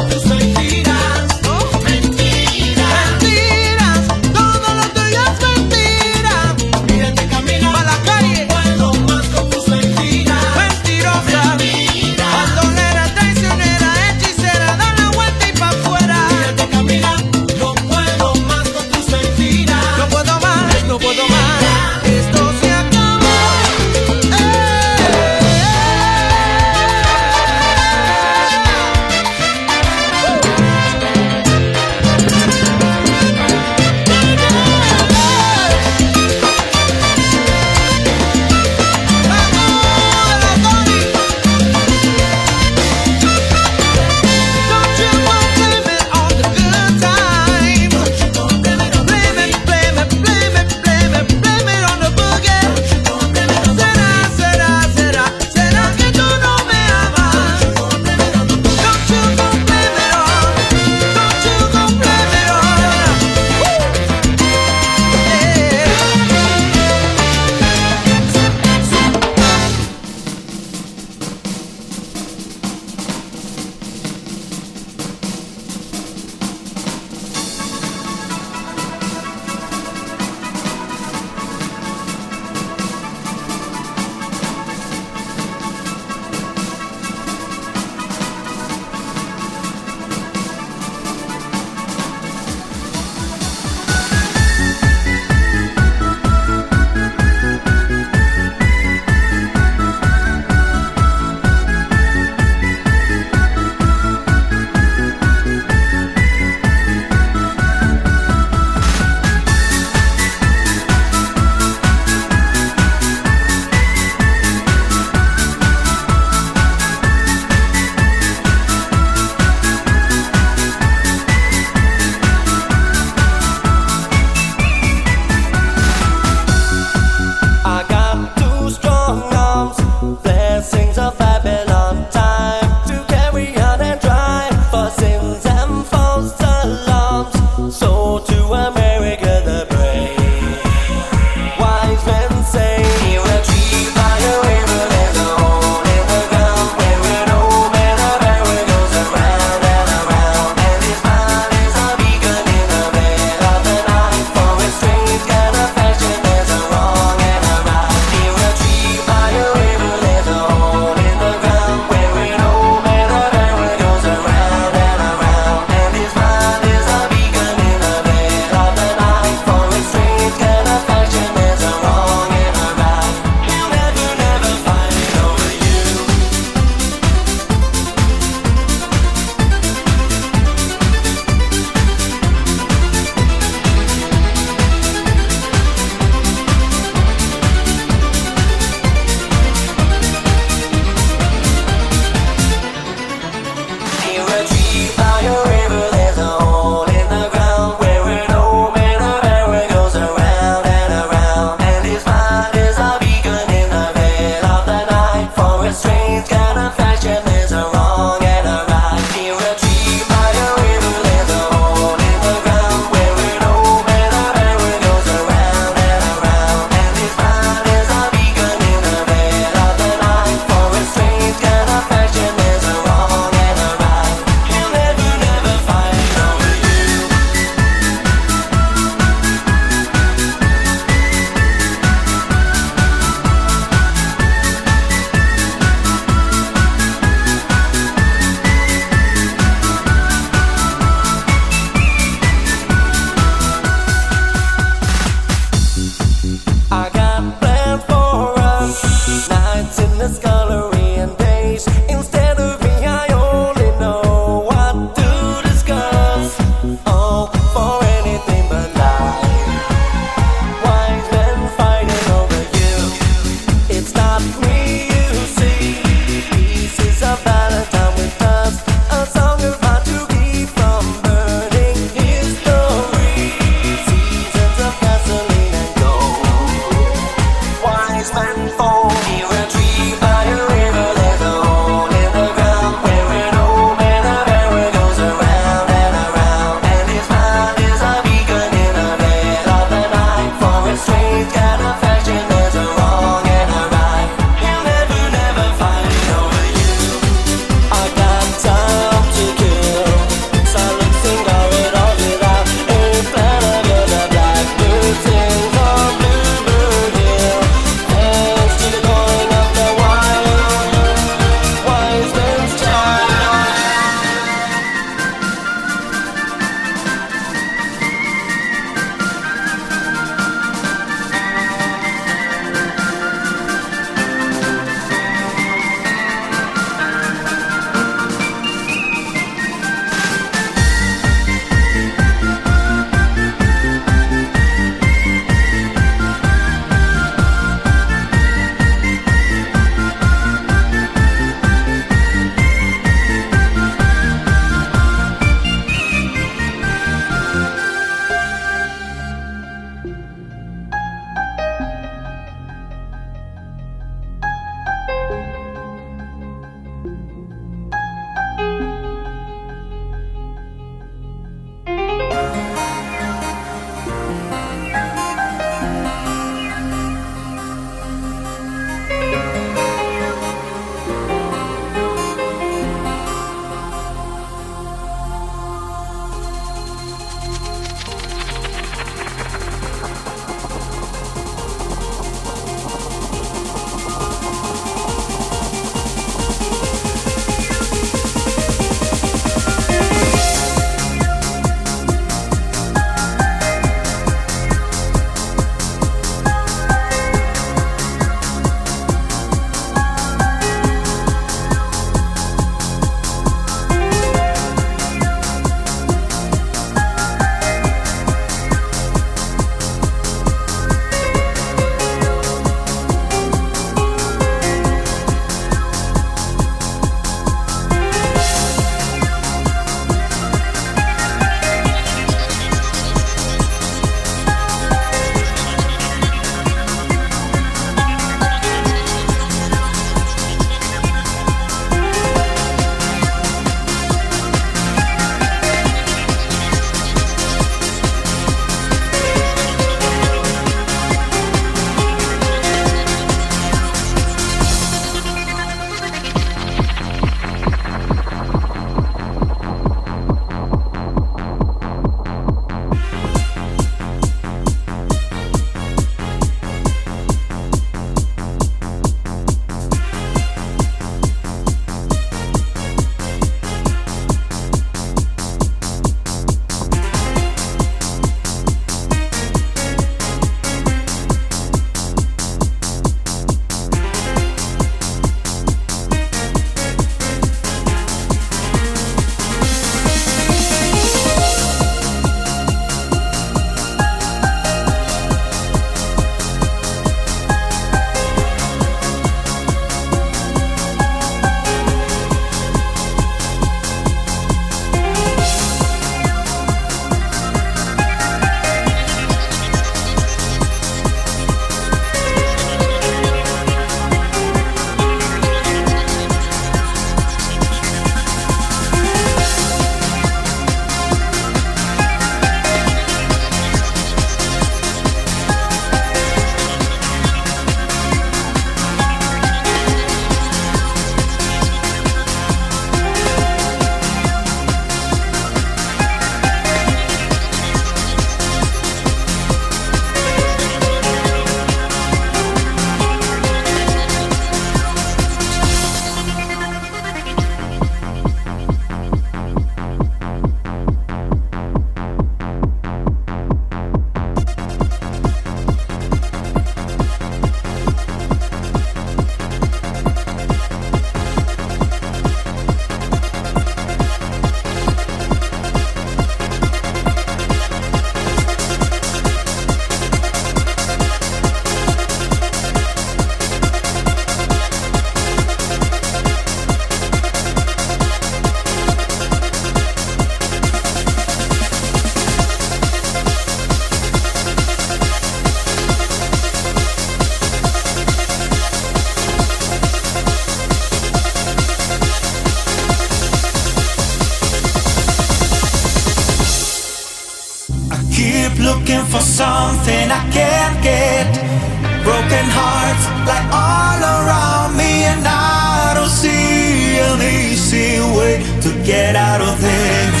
broken 592.08 592.30
hearts 592.30 592.84
lie 593.04 593.28
all 593.36 593.80
around 593.84 594.56
me, 594.56 594.84
and 594.88 595.04
I 595.04 595.74
don't 595.76 595.92
see 595.92 596.80
an 596.80 597.00
easy 597.04 597.80
way 597.96 598.24
to 598.40 598.50
get 598.64 598.96
out 598.96 599.20
of 599.20 599.36
this. 599.40 600.00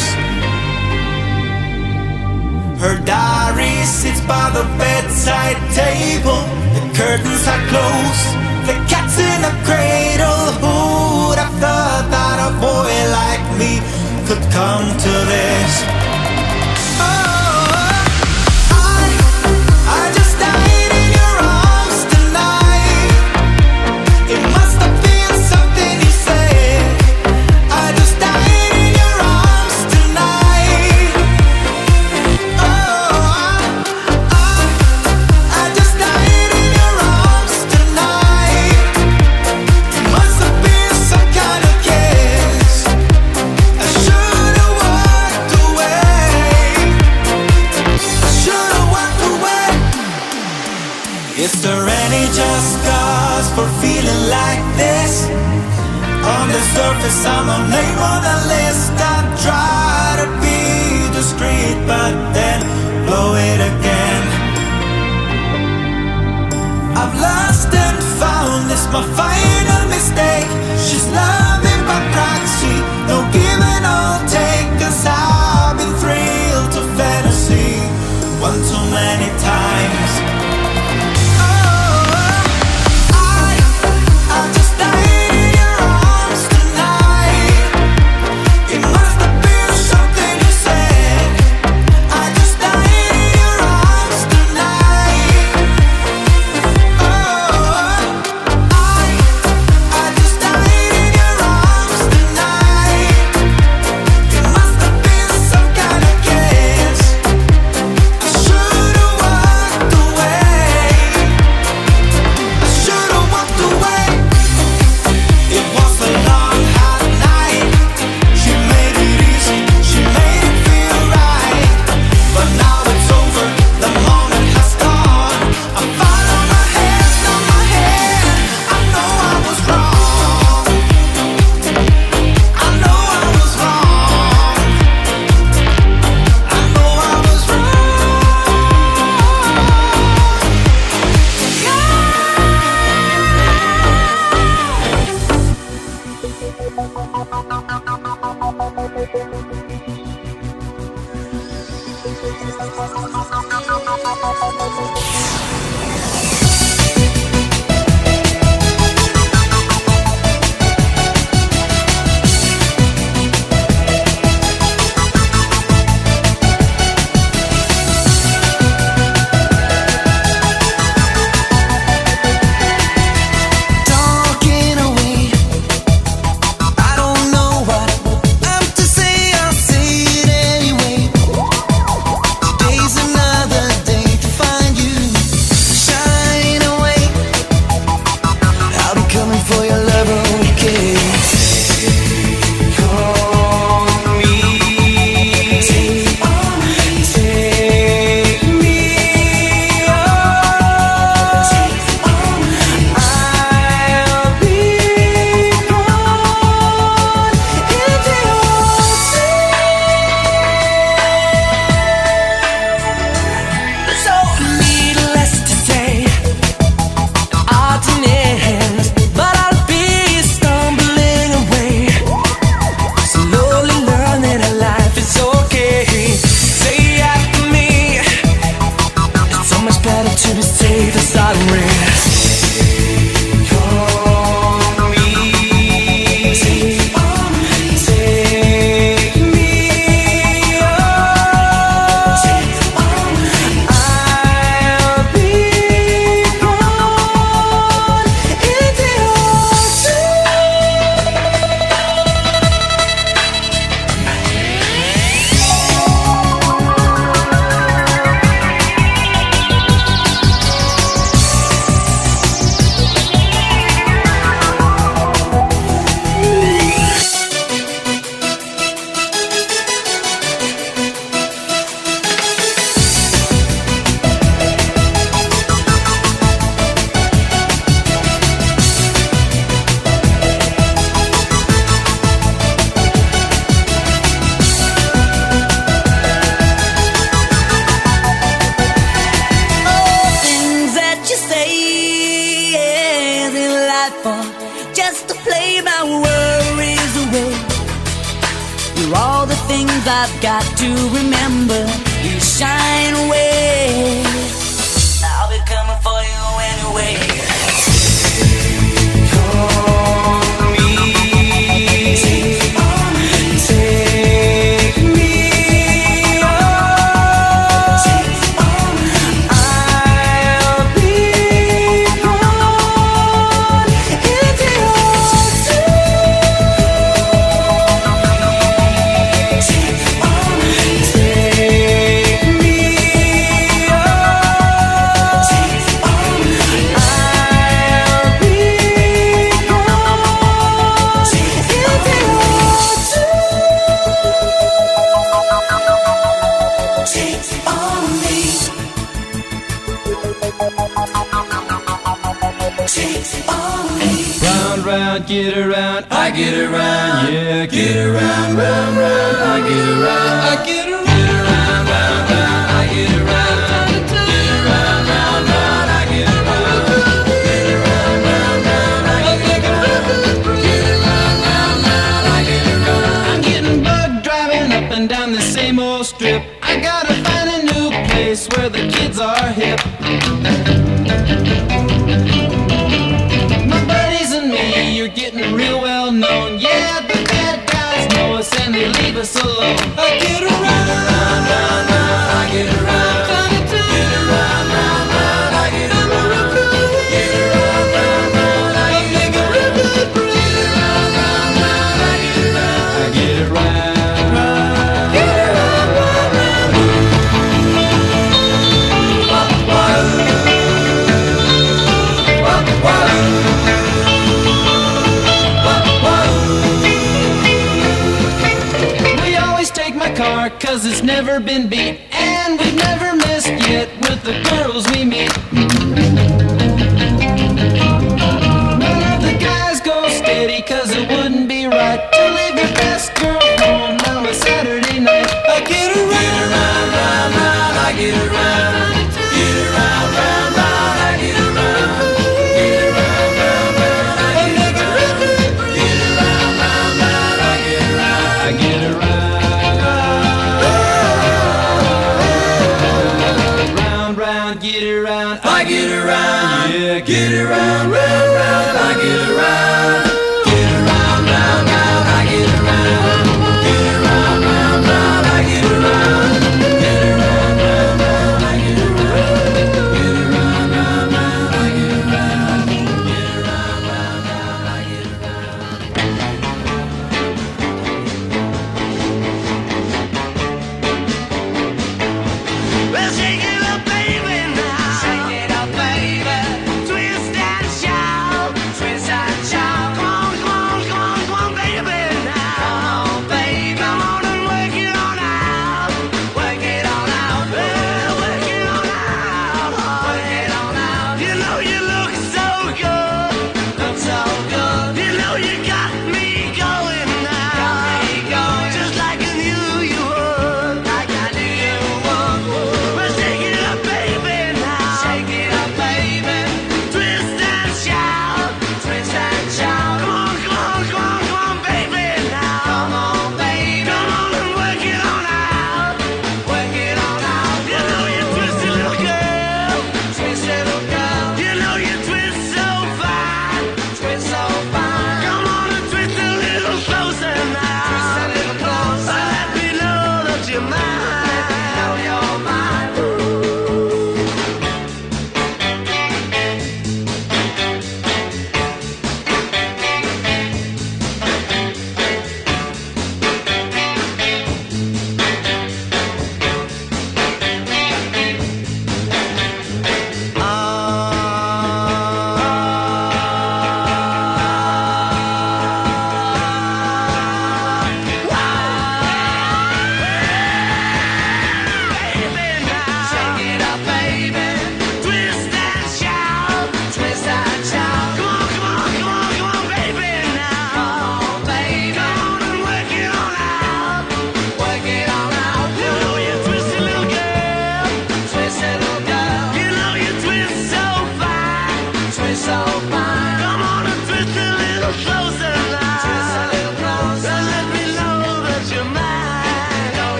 Her 2.80 2.96
diary 3.04 3.84
sits 3.84 4.20
by 4.22 4.48
the 4.56 4.64
bedside 4.78 5.60
table. 5.76 6.40
The 6.76 6.84
curtains 6.96 7.44
are 7.46 7.64
closed. 7.68 8.26
The 8.68 8.76
cat's 8.88 9.18
in 9.18 9.40
a 9.44 9.54
cradle. 9.68 10.44
Who'd 10.62 11.38
have 11.38 11.54
thought 11.60 12.06
that 12.08 12.36
a 12.48 12.50
boy 12.56 12.94
like 13.20 13.44
me 13.60 13.72
could 14.26 14.44
come 14.52 14.86
to 15.04 15.12
this? 15.32 15.97
a 68.98 69.02
final 69.14 69.88
mistake. 69.88 70.67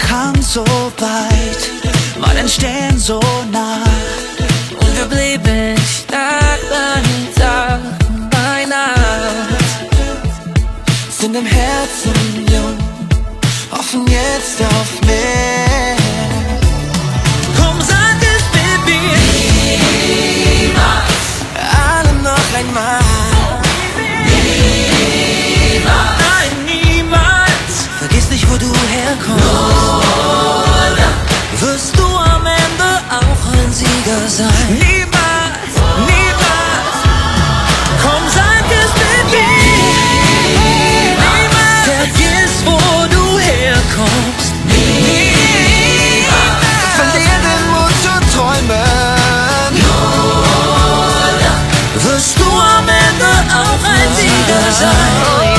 kam 0.00 0.34
so 0.42 0.64
weit, 0.98 1.62
waren 2.20 2.36
entstehen 2.36 2.98
so 2.98 3.20
nah. 3.52 3.84
Und 4.80 4.96
wir 4.96 5.06
blieben 5.06 5.76
Tag 6.08 6.60
an 6.72 7.04
Tag 7.36 7.80
bei 8.30 8.64
Nacht. 8.66 9.90
Sind 11.10 11.36
im 11.36 11.46
Herzen 11.46 12.46
jung, 12.50 12.76
hoffen 13.70 14.06
jetzt 14.06 14.60
auf 14.62 15.00
mich. 15.06 15.99
Cause 54.50 54.82
I 54.82 55.49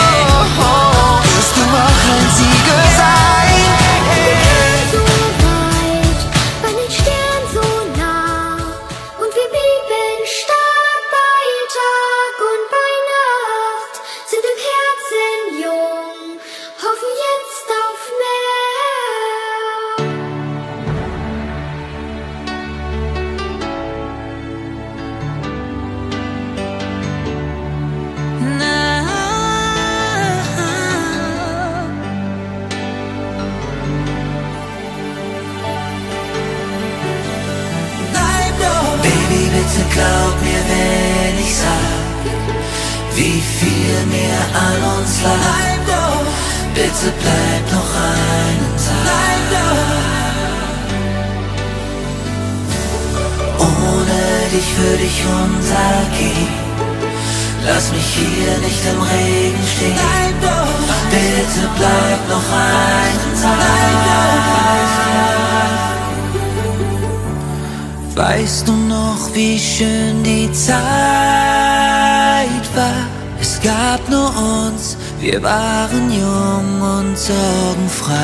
Wir 75.31 75.41
waren 75.43 76.11
jung 76.11 76.81
und 76.81 77.17
sorgenfrei. 77.17 78.17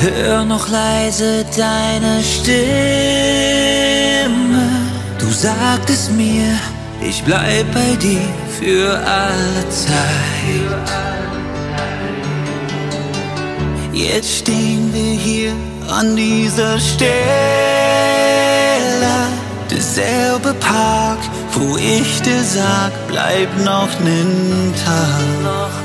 Hör 0.00 0.42
noch 0.46 0.66
leise 0.70 1.44
deine 1.54 2.22
Stimme. 2.22 2.56
Du 5.18 5.28
sagtest 5.30 6.12
mir, 6.12 6.46
ich 7.02 7.22
bleib 7.24 7.70
bei 7.74 7.94
dir 7.96 8.26
für 8.58 8.98
alle 9.06 9.68
Zeit. 9.68 10.88
Jetzt 13.92 14.34
stehen 14.34 14.94
wir 14.94 15.12
hier 15.12 15.52
an 15.90 16.16
dieser 16.16 16.80
Stelle, 16.80 17.12
derselbe 19.70 20.54
Park 20.54 21.18
wo 21.58 21.76
ich 21.78 22.20
dir 22.22 22.42
sag, 22.44 22.92
bleib 23.08 23.48
noch 23.64 23.92
nen 24.00 24.74
Tag. 24.84 25.76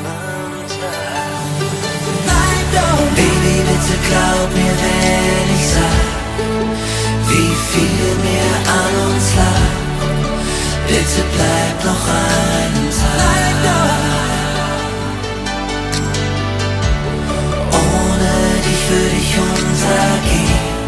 Baby, 3.16 3.56
bitte 3.67 3.95
glaub 4.08 4.50
mir, 4.58 4.75
wenn 4.83 5.48
ich 5.58 5.67
sag, 5.75 6.06
wie 7.30 7.53
viel 7.72 8.09
mir 8.25 8.51
an 8.80 8.93
uns 9.09 9.27
lag. 9.40 9.72
Bitte 10.88 11.22
bleib 11.35 11.77
noch 11.90 12.06
einen 12.19 12.90
Tag. 12.90 13.11
Ohne 17.83 18.33
dich 18.66 18.82
würde 18.90 19.17
ich 19.24 19.32
untergehen. 19.38 20.81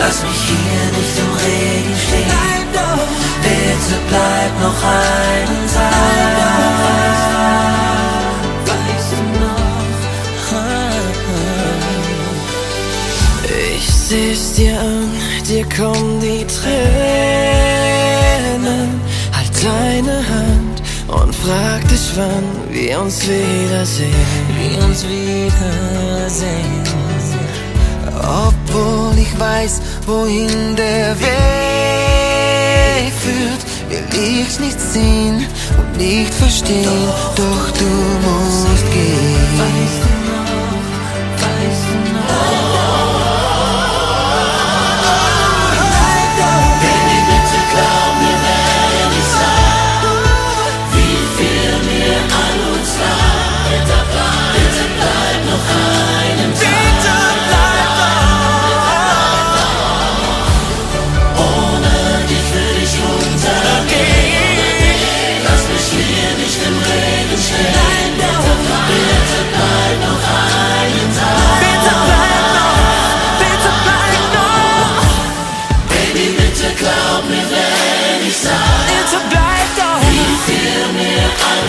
Lass 0.00 0.18
mich 0.22 0.42
hier 0.48 0.84
nicht 0.96 1.16
im 1.22 1.30
Regen 1.44 1.96
stehen. 2.04 2.30
Bleib 2.30 2.68
doch. 2.72 3.10
Bitte 3.42 3.96
bleib 4.08 4.52
noch 4.64 4.80
einen 4.82 5.62
Tag. 5.74 7.10
Weißt 8.66 9.12
du 9.12 9.20
noch? 9.44 9.70
Ich 13.76 13.86
seh's 13.86 14.44
dir 14.54 14.76
an, 14.80 15.10
dir 15.46 15.66
kommen 15.68 16.18
die 16.20 16.44
Tränen. 16.46 16.80
Halt 19.36 19.54
deine 19.62 20.16
Hand 20.34 20.76
und 21.08 21.34
frag 21.34 21.80
dich, 21.88 22.06
wann 22.16 22.48
wir 22.70 23.00
uns 23.00 23.28
wiedersehen. 23.28 24.14
Wir 24.58 24.78
uns 24.84 25.04
wiedersehen. 25.04 26.80
Obwohl 28.22 29.18
ich 29.18 29.40
weiß, 29.40 29.80
wohin 30.10 30.74
der 30.76 31.18
Weg 31.20 31.30
führt. 33.24 33.62
Will 33.88 34.04
ich 34.42 34.58
nicht 34.58 34.80
sehen 34.80 35.46
und 35.78 35.96
nicht 35.96 36.34
verstehen, 36.34 37.08
doch 37.36 37.70
du 37.80 37.90
musst 38.26 38.84
gehen. 38.92 40.39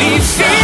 me 0.09 0.19
feel 0.19 0.60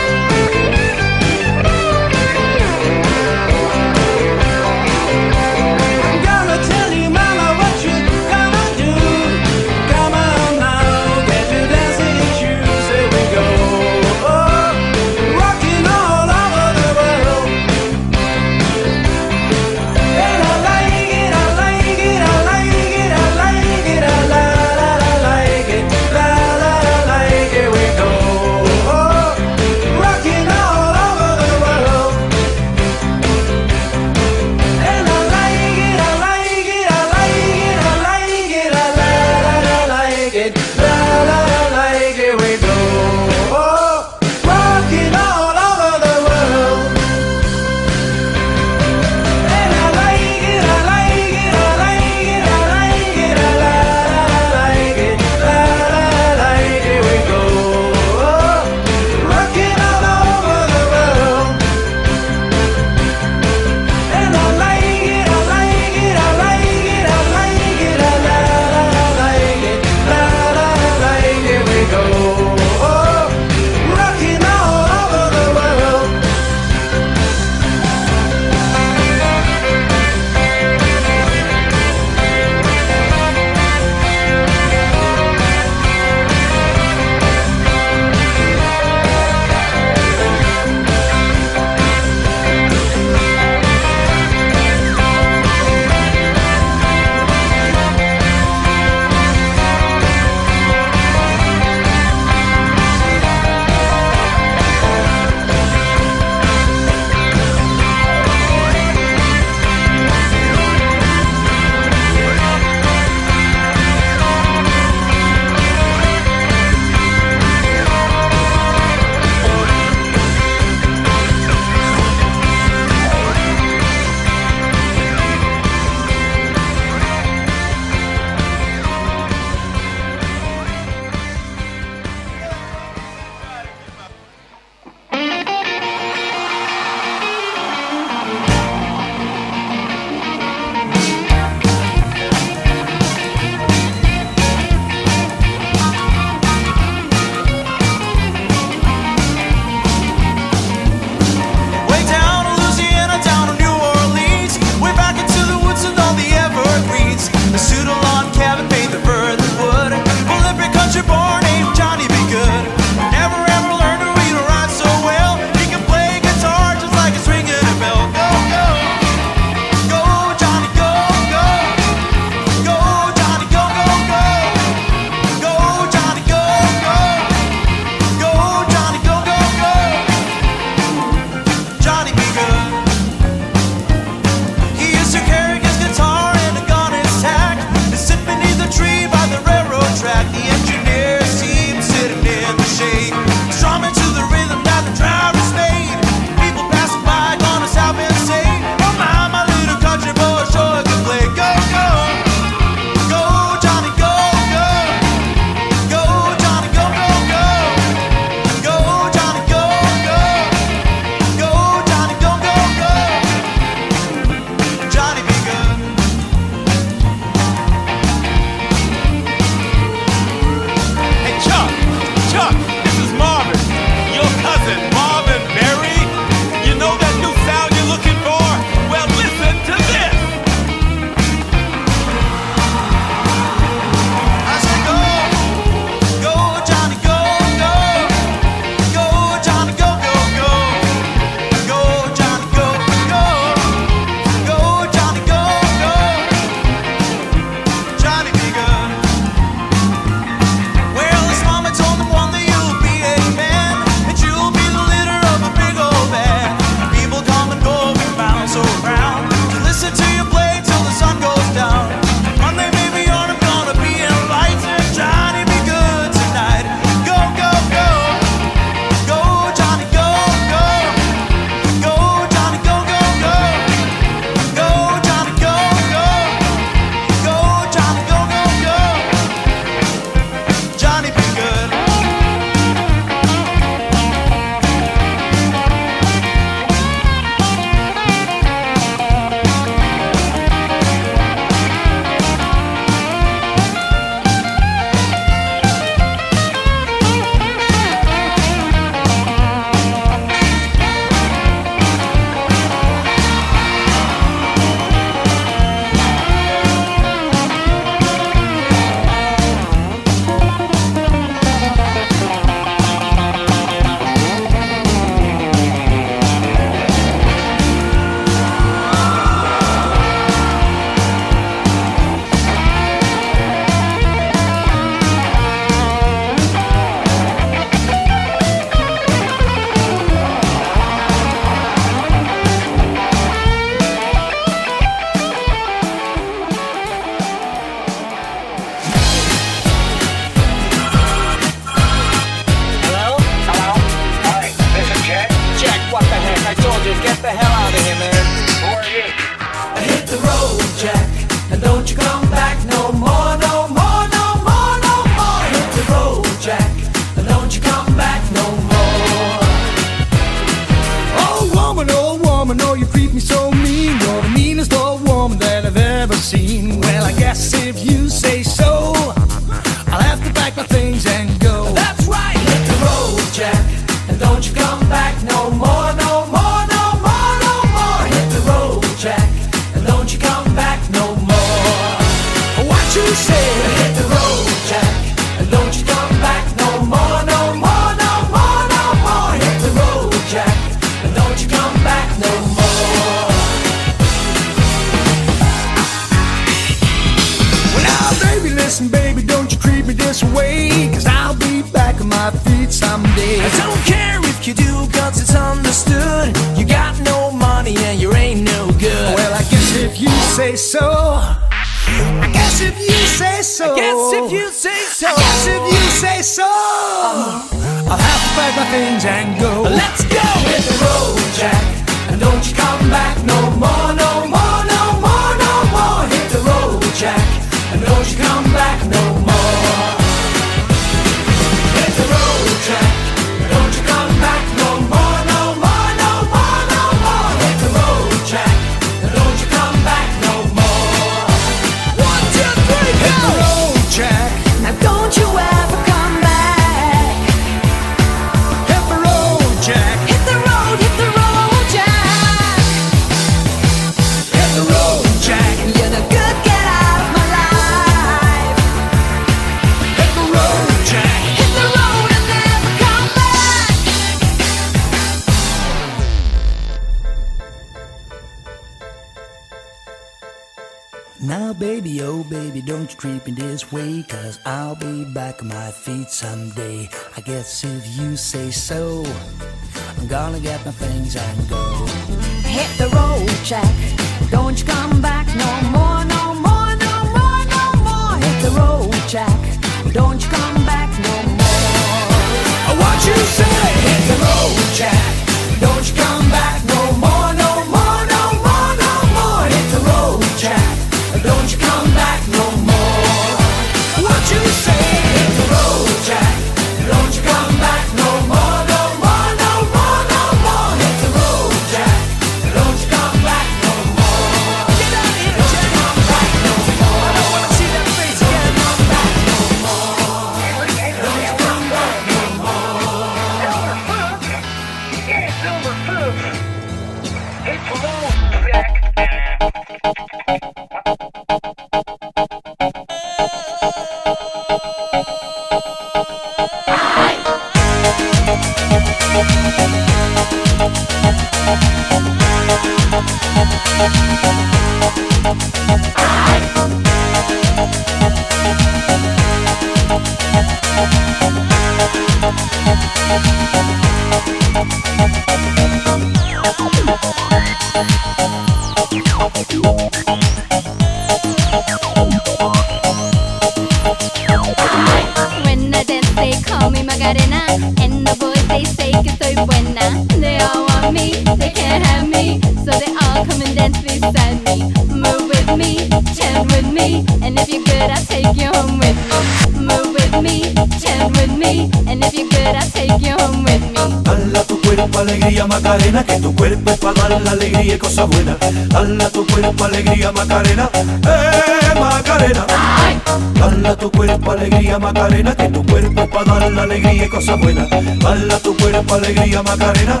Que 595.04 595.48
tu 595.50 595.62
cuerpo 595.66 596.08
pa' 596.08 596.24
dar 596.24 596.50
la 596.50 596.62
alegría 596.62 597.04
y 597.04 597.08
cosas 597.10 597.38
buenas. 597.38 597.68
Bala 597.98 598.38
tu 598.38 598.56
cuerpo, 598.56 598.94
alegría, 598.94 599.42
Macarena, 599.42 600.00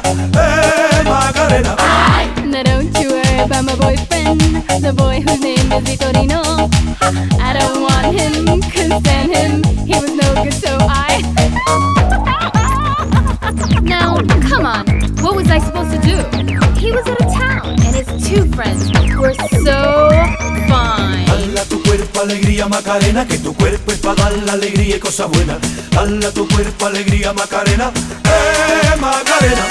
cosa 25.24 25.26
buena. 25.26 25.58
Dala 25.90 26.30
tu 26.30 26.48
cuerpo 26.48 26.86
alegría, 26.86 27.32
Macarena. 27.32 27.90
¡Eh, 28.24 28.96
Macarena! 29.00 29.64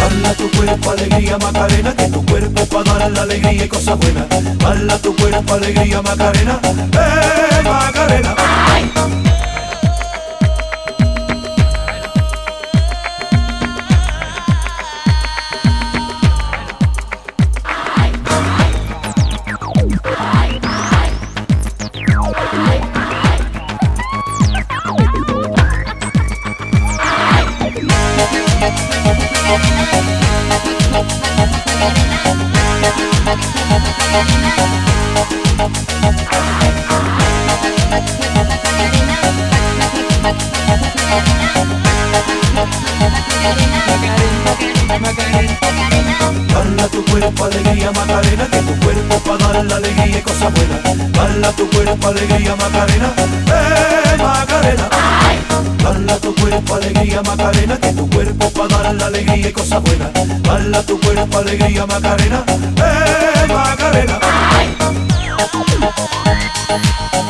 Dala 0.00 0.34
tu 0.34 0.50
cuerpo 0.50 0.90
alegría, 0.90 1.38
Macarena. 1.38 1.94
Que 1.96 2.08
tu 2.08 2.24
cuerpo 2.26 2.66
para 2.66 2.98
dar 2.98 3.10
la 3.10 3.22
alegría 3.22 3.64
y 3.64 3.68
cosas 3.68 3.98
buenas. 3.98 4.26
Dala 4.58 4.98
tu 4.98 5.14
cuerpo 5.16 5.54
alegría, 5.54 6.02
Macarena. 6.02 6.60
¡Eh, 6.92 7.62
Macarena! 7.64 8.34
¡Ay! 8.38 8.92
Alegría, 47.82 47.92
Macarena, 47.92 48.46
que 48.46 48.58
tu 48.58 48.80
cuerpo 48.80 49.18
para 49.24 49.52
dar 49.52 49.64
la 49.64 49.76
alegría 49.76 50.18
y 50.18 50.22
cosas 50.22 50.52
buenas. 50.54 51.12
Bala 51.12 51.52
tu 51.52 51.68
cuerpo, 51.70 52.08
alegría, 52.08 52.56
Macarena, 52.56 53.12
eh, 53.18 54.16
Macarena. 54.18 54.88
Bala 55.82 56.16
tu 56.18 56.34
cuerpo, 56.34 56.74
alegría, 56.74 57.22
Macarena, 57.22 57.76
que 57.78 57.92
tu 57.92 58.08
cuerpo 58.10 58.50
para 58.50 58.82
dar 58.82 58.94
la 58.94 59.06
alegría 59.06 59.48
y 59.48 59.52
cosas 59.52 59.82
buenas. 59.82 60.10
Bala 60.42 60.82
tu 60.82 61.00
cuerpo, 61.00 61.38
alegría, 61.38 61.86
Macarena, 61.86 62.44
eh, 62.48 63.46
Macarena. 63.48 64.18
Come 66.72 67.21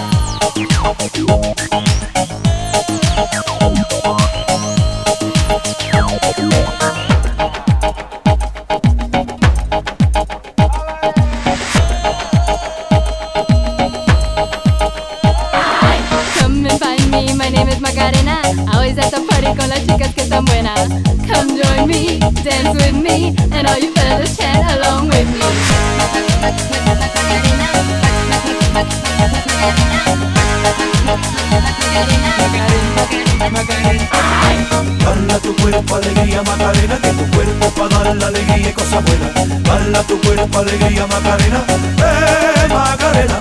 y 38.69 38.73
cosas 38.73 39.05
buenas. 39.05 39.63
Bala 39.63 40.03
tu 40.05 40.21
cuerpo, 40.21 40.59
alegría, 40.59 41.07
Macarena, 41.07 41.65
eh, 41.69 42.69
Macarena. 42.69 43.41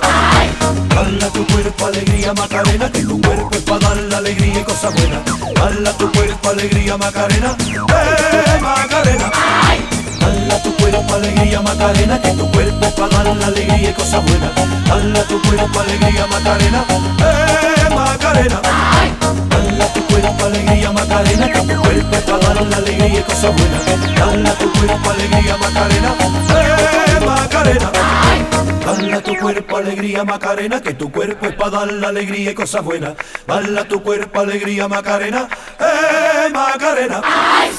Bala 0.94 1.26
tu 1.32 1.46
cuerpo, 1.46 1.86
alegría, 1.86 2.32
Macarena, 2.34 2.90
que 2.90 3.02
tu 3.02 3.20
cuerpo 3.20 3.50
es 3.52 3.62
para 3.62 3.88
dar 3.88 3.96
la 3.96 4.18
alegría 4.18 4.60
y 4.60 4.64
cosas 4.64 4.94
buenas. 4.94 5.20
Bala 5.58 5.92
tu 5.92 6.10
cuerpo, 6.12 6.48
alegría, 6.48 6.96
Macarena, 6.96 7.56
eh, 7.60 8.60
Macarena. 8.60 9.30
Bala 10.20 10.62
tu 10.62 10.76
cuerpo, 10.76 11.14
alegría, 11.14 11.60
Macarena, 11.60 12.20
que 12.20 12.30
tu 12.32 12.50
cuerpo 12.50 12.86
es 12.86 12.92
para 12.92 13.24
dar 13.24 13.36
la 13.36 13.46
alegría 13.46 13.90
y 13.90 13.92
cosas 13.94 14.24
buenas. 14.24 14.50
Bala 14.88 15.22
tu 15.24 15.40
cuerpo, 15.42 15.80
alegría, 15.80 16.26
Macarena, 16.26 16.84
eh, 17.18 17.94
Macarena. 17.94 18.60
Bala 19.82 19.94
tu 19.94 20.06
cuerpo, 20.06 20.44
alegría, 20.44 20.92
Macarena, 20.92 21.52
que 21.52 21.60
tu 21.60 21.80
cuerpo 21.80 22.16
es 22.16 22.22
para 22.22 22.38
dar 22.38 22.66
la 22.66 22.76
alegría 22.76 23.18
y 23.18 23.22
cosas 23.22 23.52
buenas. 23.56 24.16
Bala 24.20 24.54
tu 24.54 24.72
cuerpo, 24.72 25.10
alegría, 25.10 25.56
Macarena, 25.56 26.14
eh, 26.54 27.26
Macarena. 27.26 27.90
Bala 28.86 29.20
tu 29.20 29.36
cuerpo, 29.38 29.76
alegría, 29.76 30.24
Macarena, 30.24 30.80
que 30.80 30.94
tu 30.94 31.10
cuerpo 31.10 31.46
es 31.46 31.54
para 31.56 31.70
dar 31.70 31.92
la 31.92 32.08
alegría 32.08 32.52
y 32.52 32.54
cosas 32.54 32.84
buenas. 32.84 33.14
Bala 33.44 33.84
tu 33.88 34.00
cuerpo, 34.00 34.38
alegría, 34.38 34.86
Macarena, 34.86 35.48
eh, 35.80 36.48
Macarena. 36.52 37.20
I 37.24 37.72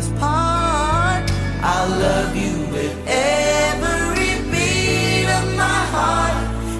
us 0.00 0.08
part. 0.18 1.24
I'll 1.62 1.90
love 2.06 2.34
you 2.34 2.54
with 2.74 2.94
every 3.06 4.34
beat 4.50 5.28
of 5.38 5.44
my 5.64 5.80
heart, 5.94 6.36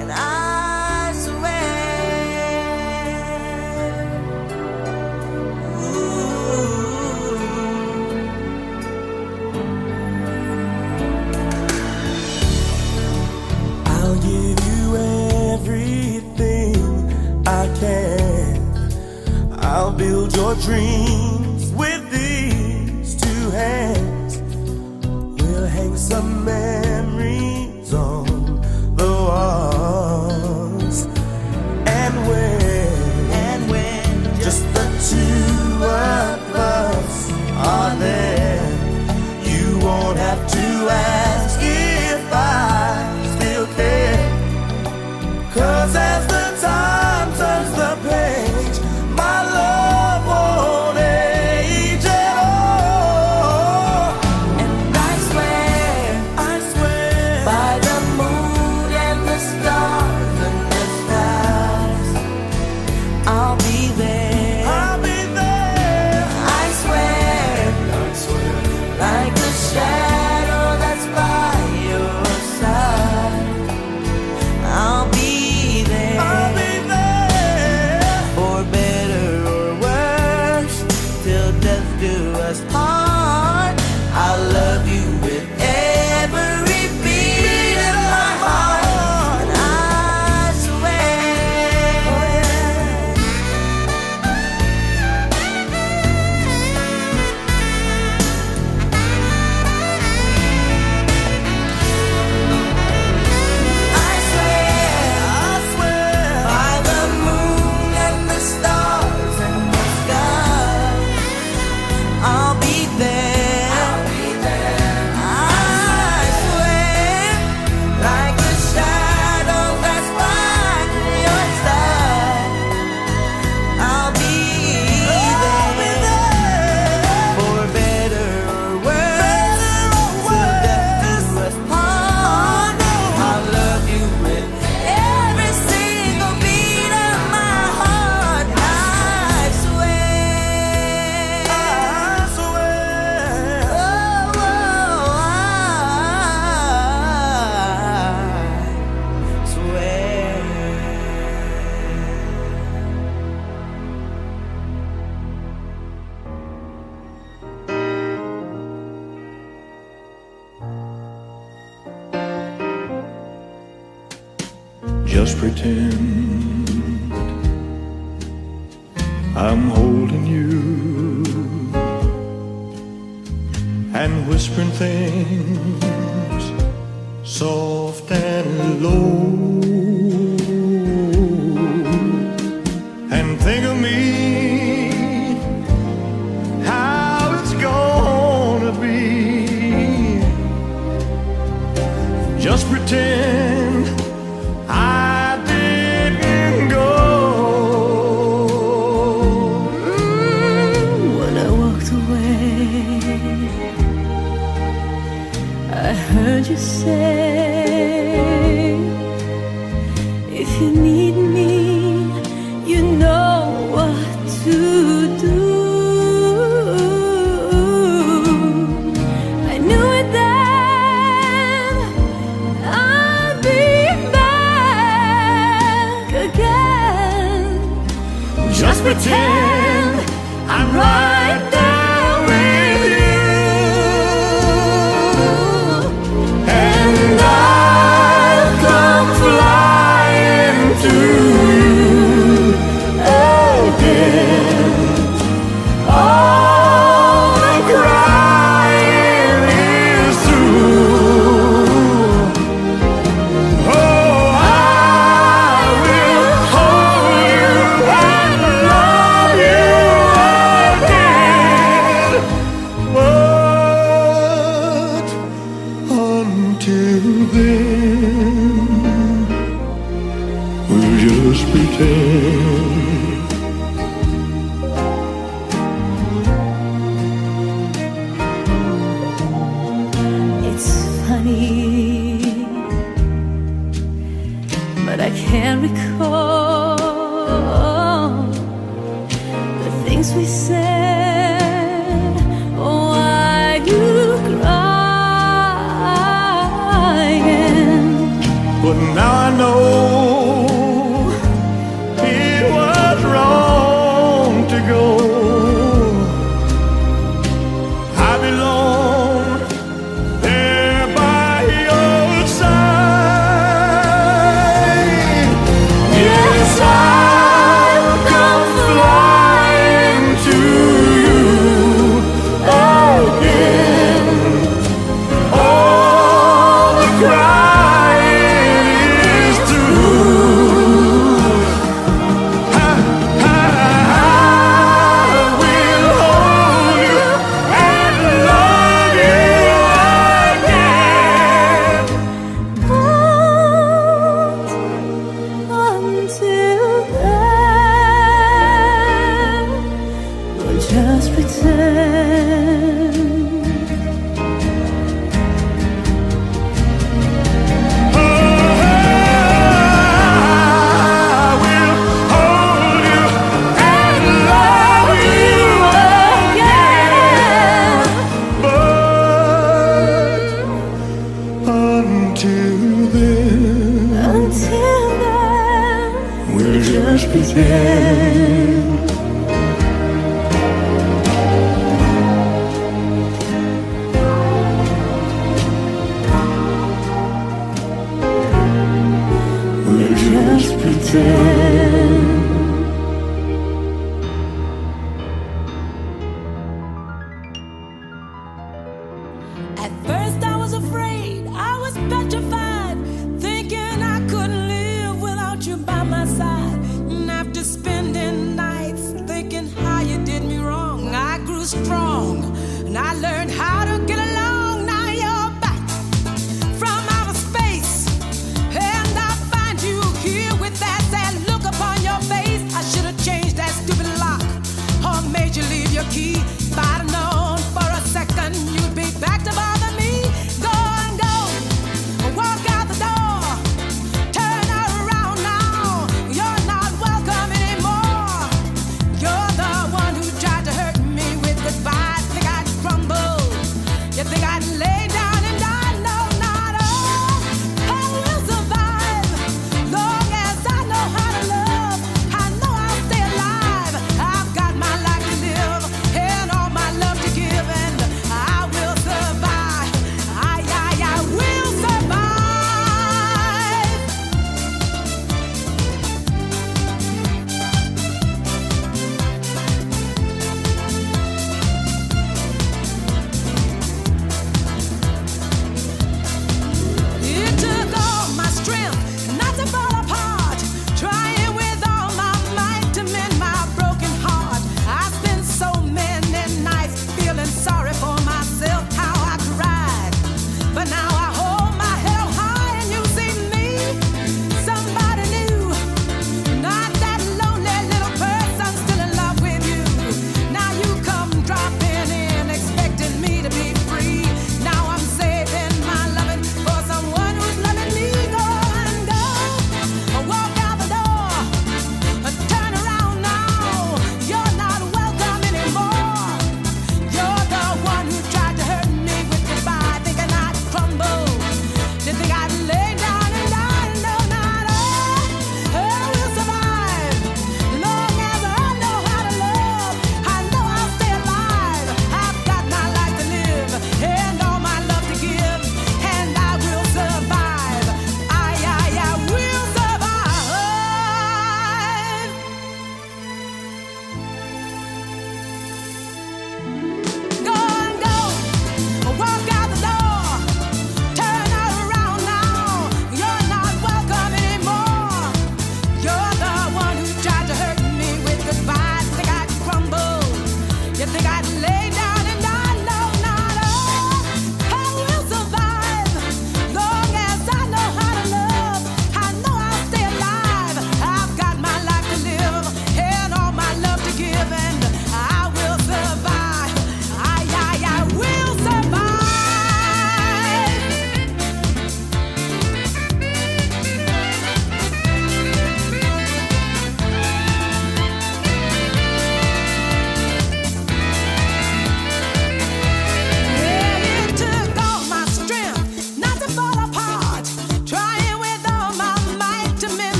and 0.00 0.10
I 0.10 1.12
swear. 1.24 1.52
I'll 13.94 14.18
give 14.30 14.58
you 14.70 14.82
everything 15.52 16.80
I 17.46 17.64
can. 17.80 18.56
I'll 19.60 19.92
build 19.92 20.34
your 20.34 20.54
dreams 20.54 21.31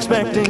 expecting. 0.00 0.49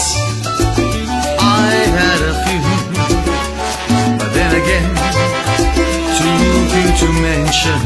something 6.71 6.95
to 6.95 7.07
mention. 7.21 7.81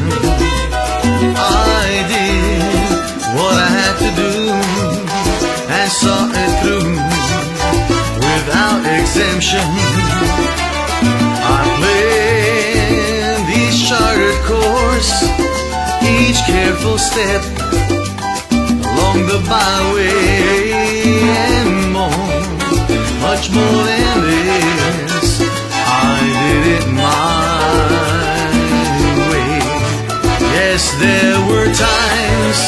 I 1.38 2.06
did 2.12 2.62
what 3.36 3.56
I 3.58 3.70
had 3.80 3.96
to 4.06 4.12
do 4.24 4.34
and 5.78 5.90
saw 5.92 6.30
it 6.44 6.52
through 6.62 6.94
without 8.26 8.82
exemption. 9.00 9.68
I 11.58 11.62
planned 11.80 13.48
each 13.62 13.90
charted 13.90 14.38
course, 14.52 15.14
each 16.04 16.40
careful 16.46 16.98
step 16.98 17.42
along 18.86 19.18
the 19.32 19.42
byway 19.50 20.12
and 21.50 21.92
more, 21.92 22.34
much 23.26 23.50
more 23.50 23.84
than 23.90 24.18
this. 24.22 25.42
I 25.88 26.22
did 26.42 26.64
it 26.78 26.88
my 26.94 27.35
there 31.00 31.40
were 31.48 31.66
times 31.74 32.60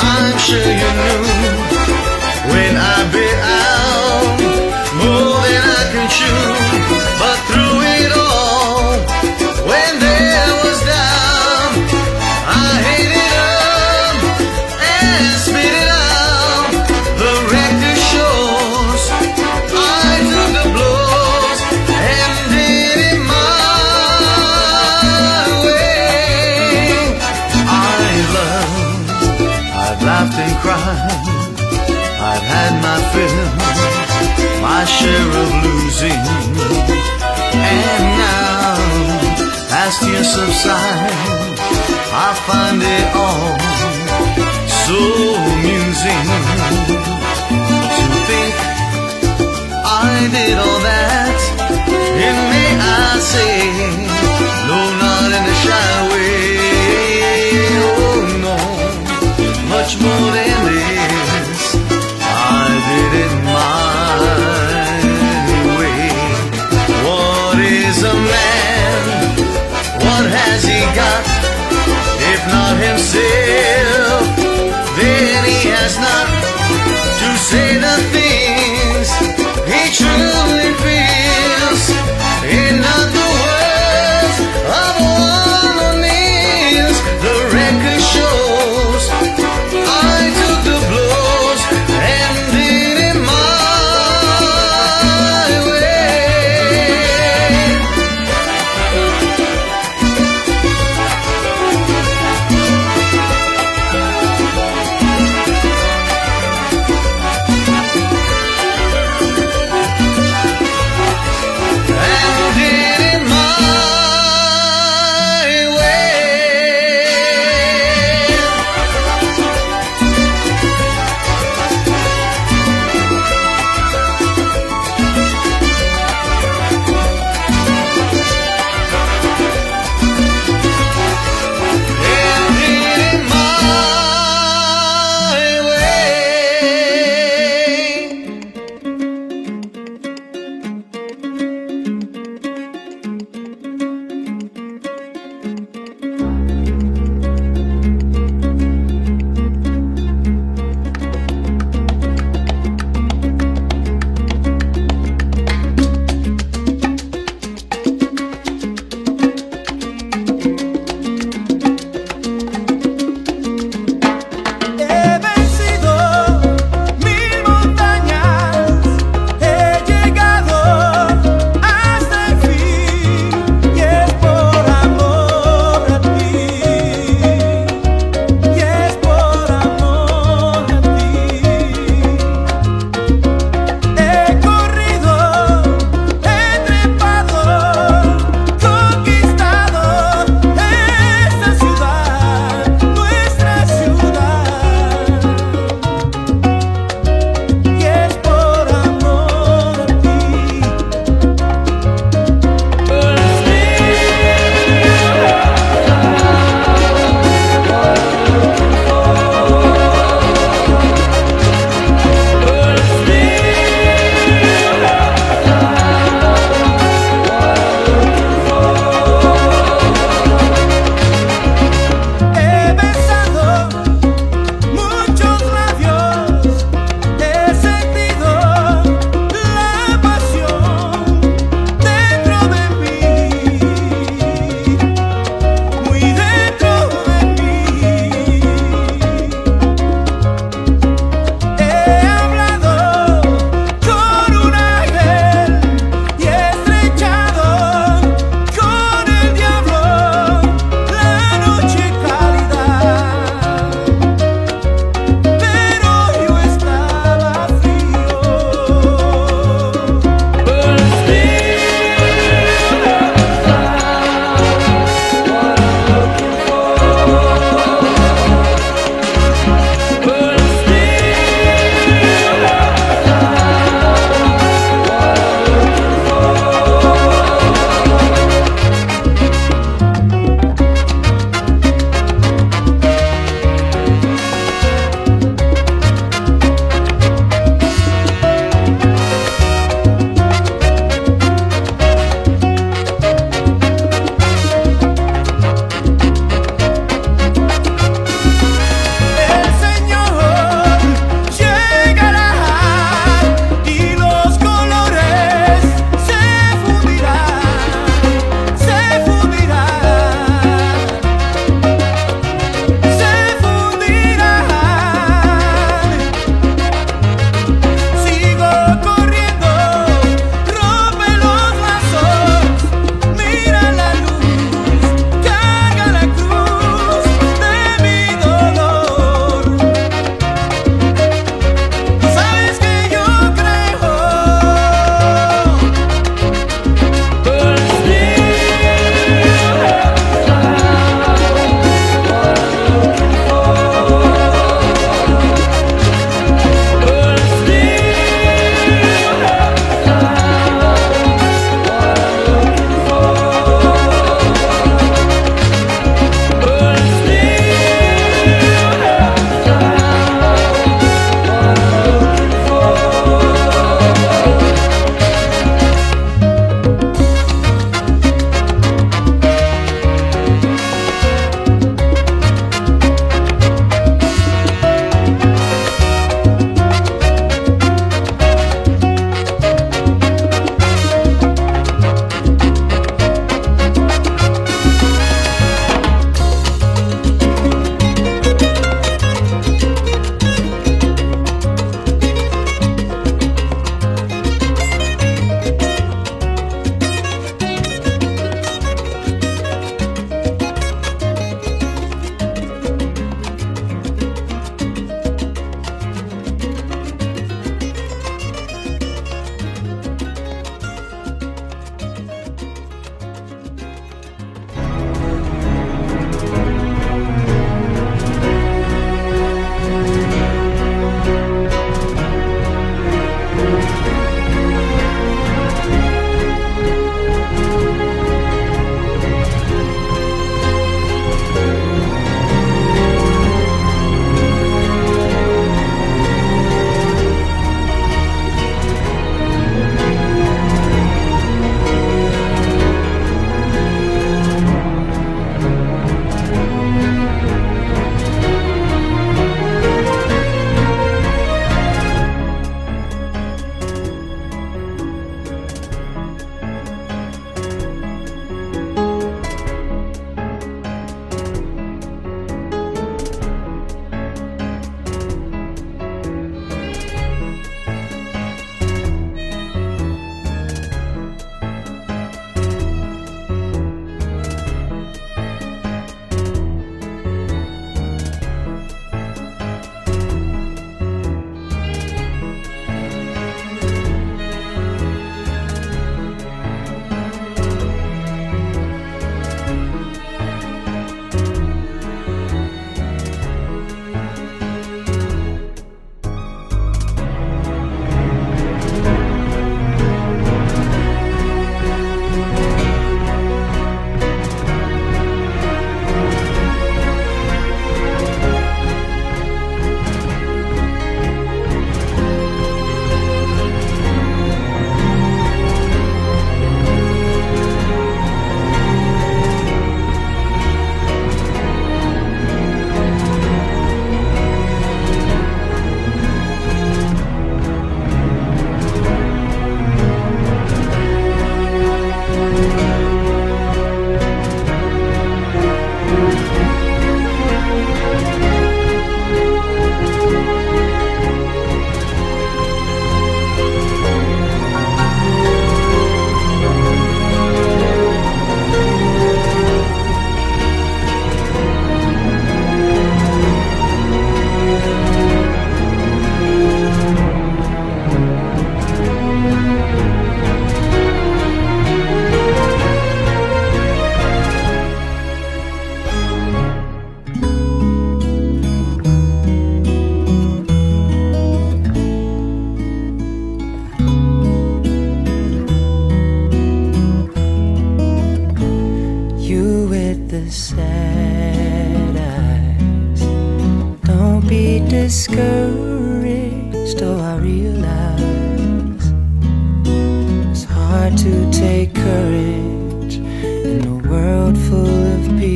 I'm 0.00 0.38
sure 0.38 0.58
you 0.58 0.90
knew 0.98 2.52
when 2.52 2.76
I. 2.76 3.23
crime. 30.62 31.34
I've 32.30 32.46
had 32.54 32.72
my 32.86 32.98
fill, 33.12 33.46
my 34.62 34.84
share 34.84 35.30
of 35.42 35.50
losing. 35.64 36.22
And 37.72 38.04
now, 38.22 38.76
as 39.82 39.98
tears 40.00 40.30
subside, 40.32 41.54
I 42.26 42.28
find 42.46 42.80
it 42.82 43.08
all 43.24 43.74
so 44.84 45.00
amusing 45.54 46.26
to 47.96 48.04
think 48.28 48.54
I 49.84 50.28
did 50.36 50.56
all 50.58 50.80
that. 50.90 51.38
And 52.24 52.36
may 52.52 52.70
I 52.80 53.18
say, 53.32 53.56
no, 54.68 54.78
not 55.02 55.30
in 55.36 55.44
a 55.44 55.56
shy 55.64 55.94
way. 56.10 56.53
Much 59.84 60.00
more 60.00 60.32
than 60.32 60.64
this. 60.64 61.76
I 62.22 62.72
did 62.88 63.12
it 63.24 63.34
my 63.52 64.16
way. 65.78 66.08
What 67.04 67.58
is 67.58 67.98
a 68.02 68.14
man? 68.14 69.02
What 70.06 70.24
has 70.38 70.64
he 70.64 70.80
got? 71.00 71.22
If 72.32 72.40
not 72.54 72.74
himself, 72.86 74.24
then 74.96 75.44
he 75.44 75.68
has 75.68 75.98
not 75.98 76.33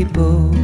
people. 0.08 0.54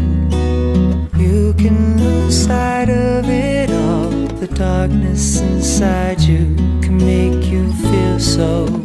You 1.16 1.54
can 1.54 1.98
lose 1.98 2.46
sight 2.46 2.88
of 2.88 3.28
it 3.28 3.70
all. 3.70 4.10
The 4.40 4.48
darkness 4.48 5.40
inside 5.40 6.20
you 6.20 6.54
can 6.82 6.96
make 6.98 7.44
you 7.50 7.72
feel 7.72 8.18
so. 8.18 8.83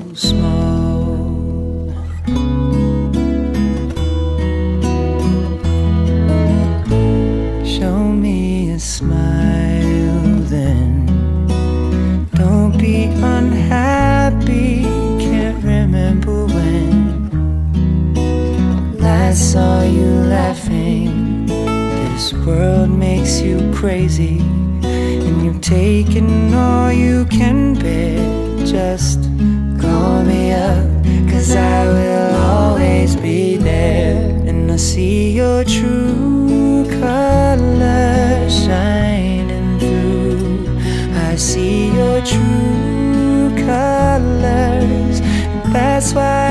crazy 23.80 24.40
and 24.84 25.46
you've 25.46 25.62
taken 25.62 26.54
all 26.54 26.92
you 26.92 27.24
can 27.28 27.74
bear. 27.76 28.20
Just 28.66 29.22
call 29.80 30.22
me 30.22 30.52
up, 30.52 30.86
cause 31.32 31.56
I 31.56 31.88
will 31.88 32.36
always 32.36 33.16
be 33.16 33.56
there. 33.56 34.18
And 34.50 34.70
I 34.70 34.76
see 34.76 35.32
your 35.32 35.64
true 35.64 36.86
color 37.00 38.50
shining 38.50 39.80
through. 39.80 40.78
I 41.30 41.38
see 41.38 41.88
your 41.96 42.20
true 42.26 43.56
colors, 43.66 45.22
that's 45.72 46.12
why. 46.14 46.49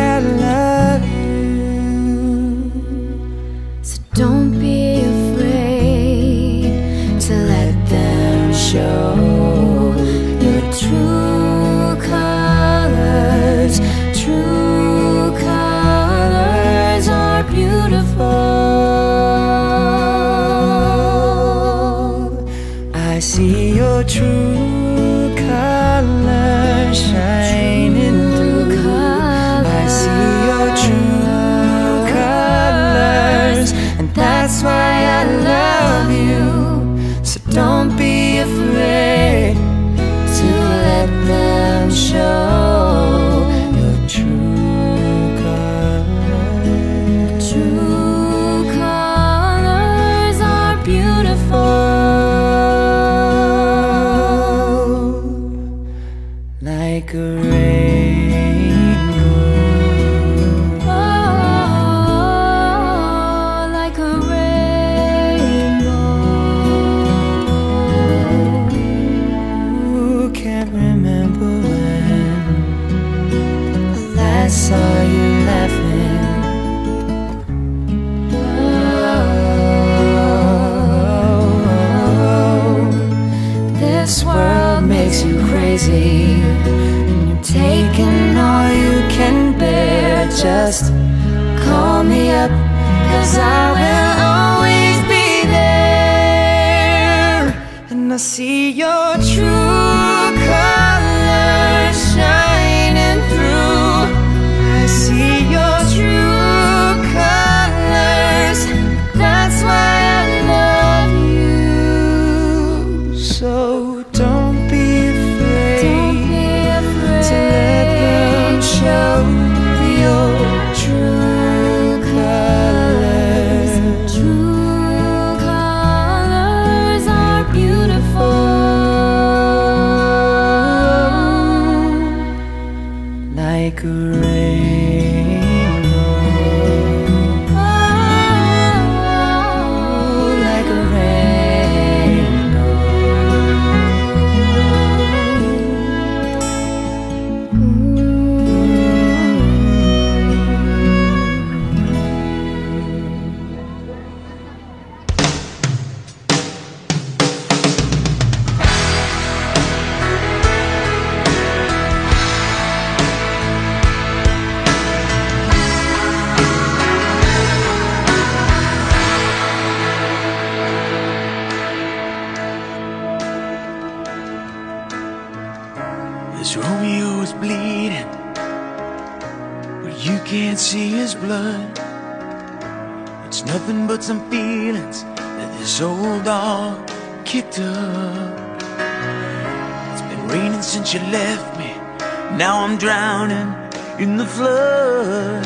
flood. 194.36 195.44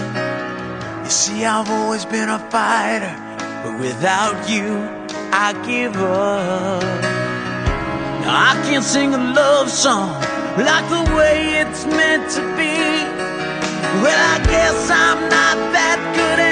You 1.05 1.11
see, 1.11 1.45
I've 1.45 1.71
always 1.71 2.05
been 2.05 2.29
a 2.29 2.39
fighter, 2.51 3.15
but 3.63 3.79
without 3.79 4.49
you, 4.49 4.69
I 5.33 5.53
give 5.67 5.97
up. 5.97 6.83
Now, 8.23 8.51
I 8.51 8.63
can't 8.65 8.85
sing 8.85 9.15
a 9.15 9.19
love 9.19 9.71
song 9.71 10.21
like 10.57 10.87
the 10.91 11.05
way 11.17 11.61
it's 11.61 11.87
meant 11.87 12.31
to 12.37 12.43
be. 12.57 12.77
Well, 14.03 14.23
I 14.35 14.39
guess 14.45 14.91
I'm 14.91 15.21
not 15.29 15.57
that 15.77 15.99
good 16.17 16.52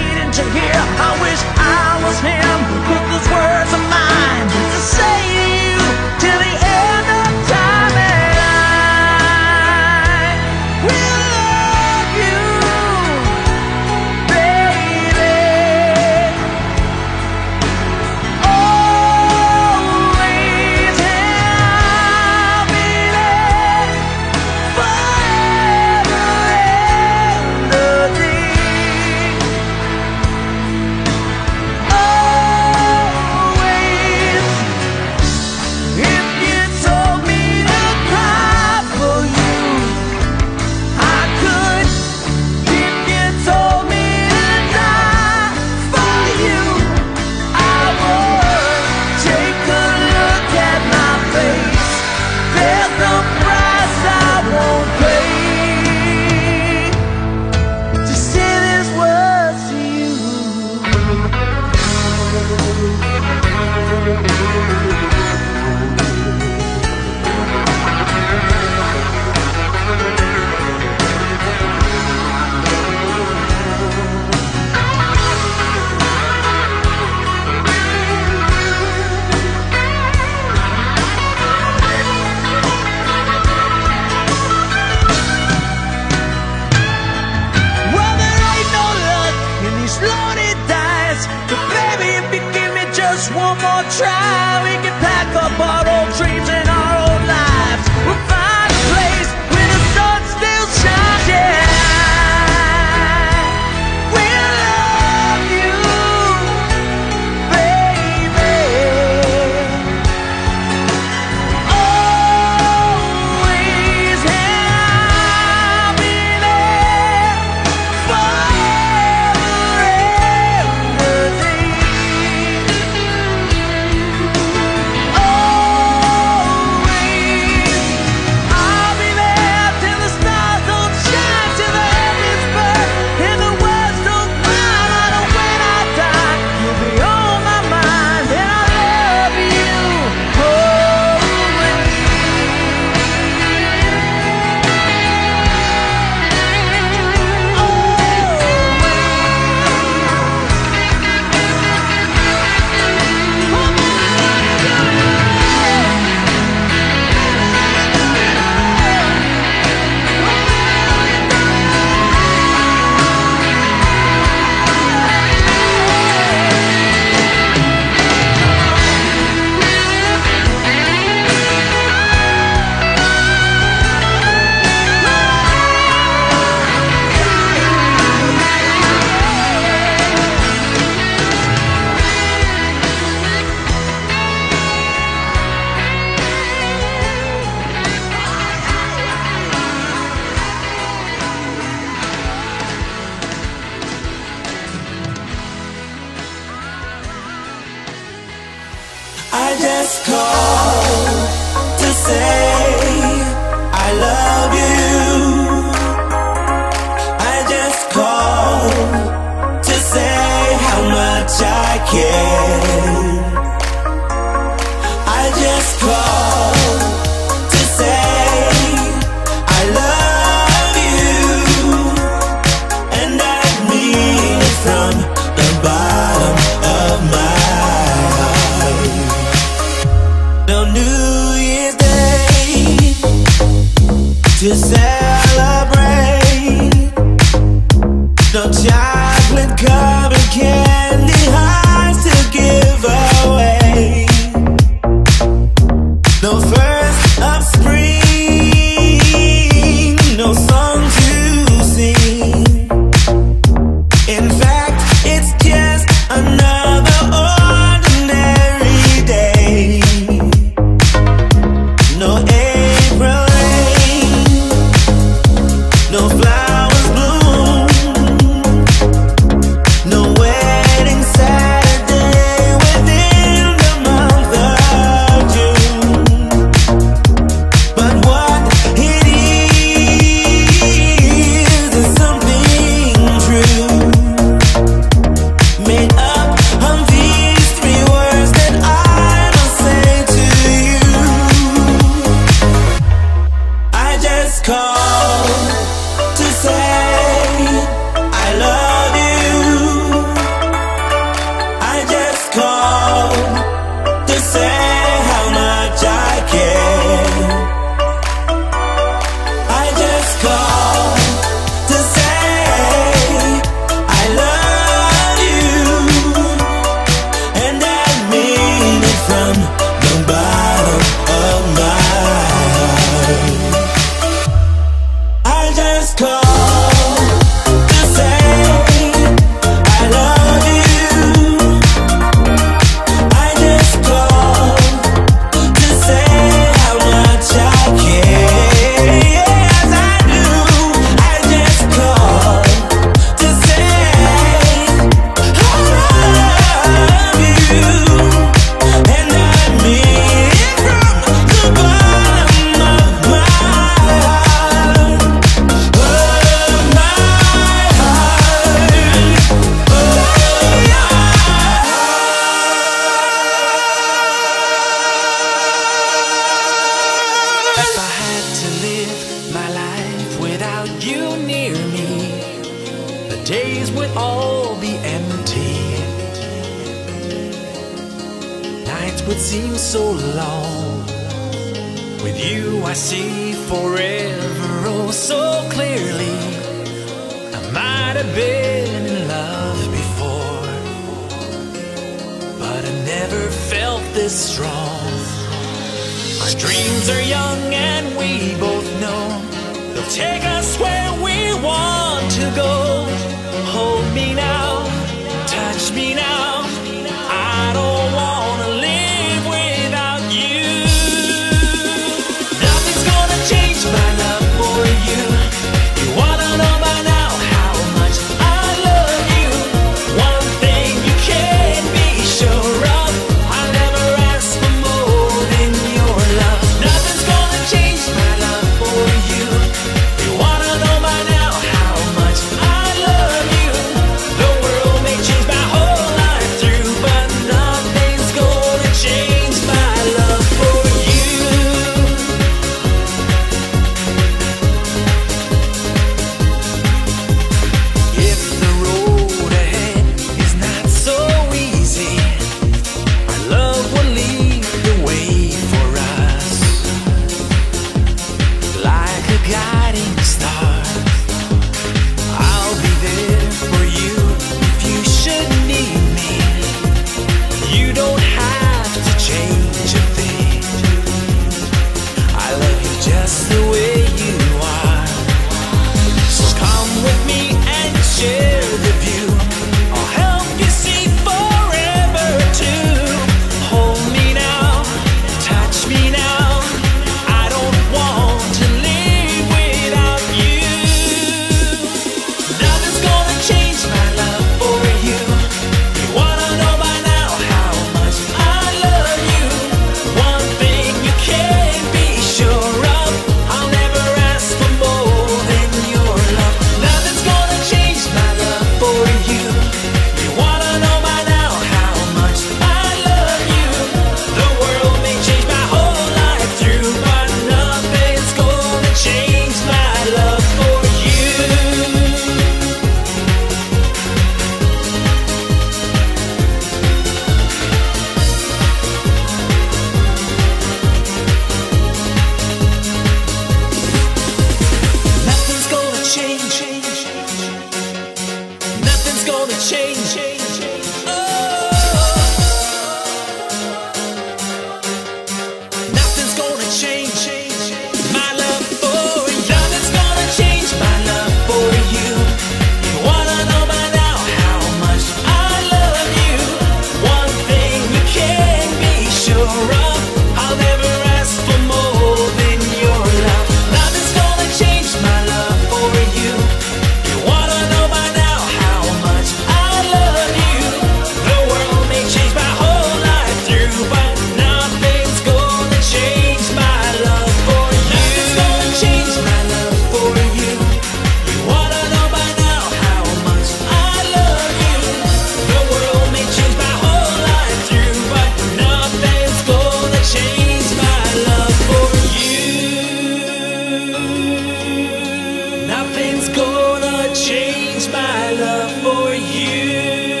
To 0.31 0.43
hear? 0.43 0.71
I 0.71 1.11
wish 1.19 1.41
I 1.59 1.99
was 2.07 2.17
him 2.23 2.59
with 2.87 3.03
those 3.11 3.27
words 3.35 3.71
of 3.75 3.83
mine 3.91 4.47
to 4.47 4.79
say 4.79 5.19
to 5.27 5.43
you 5.59 5.79
till 6.23 6.39
the 6.39 6.50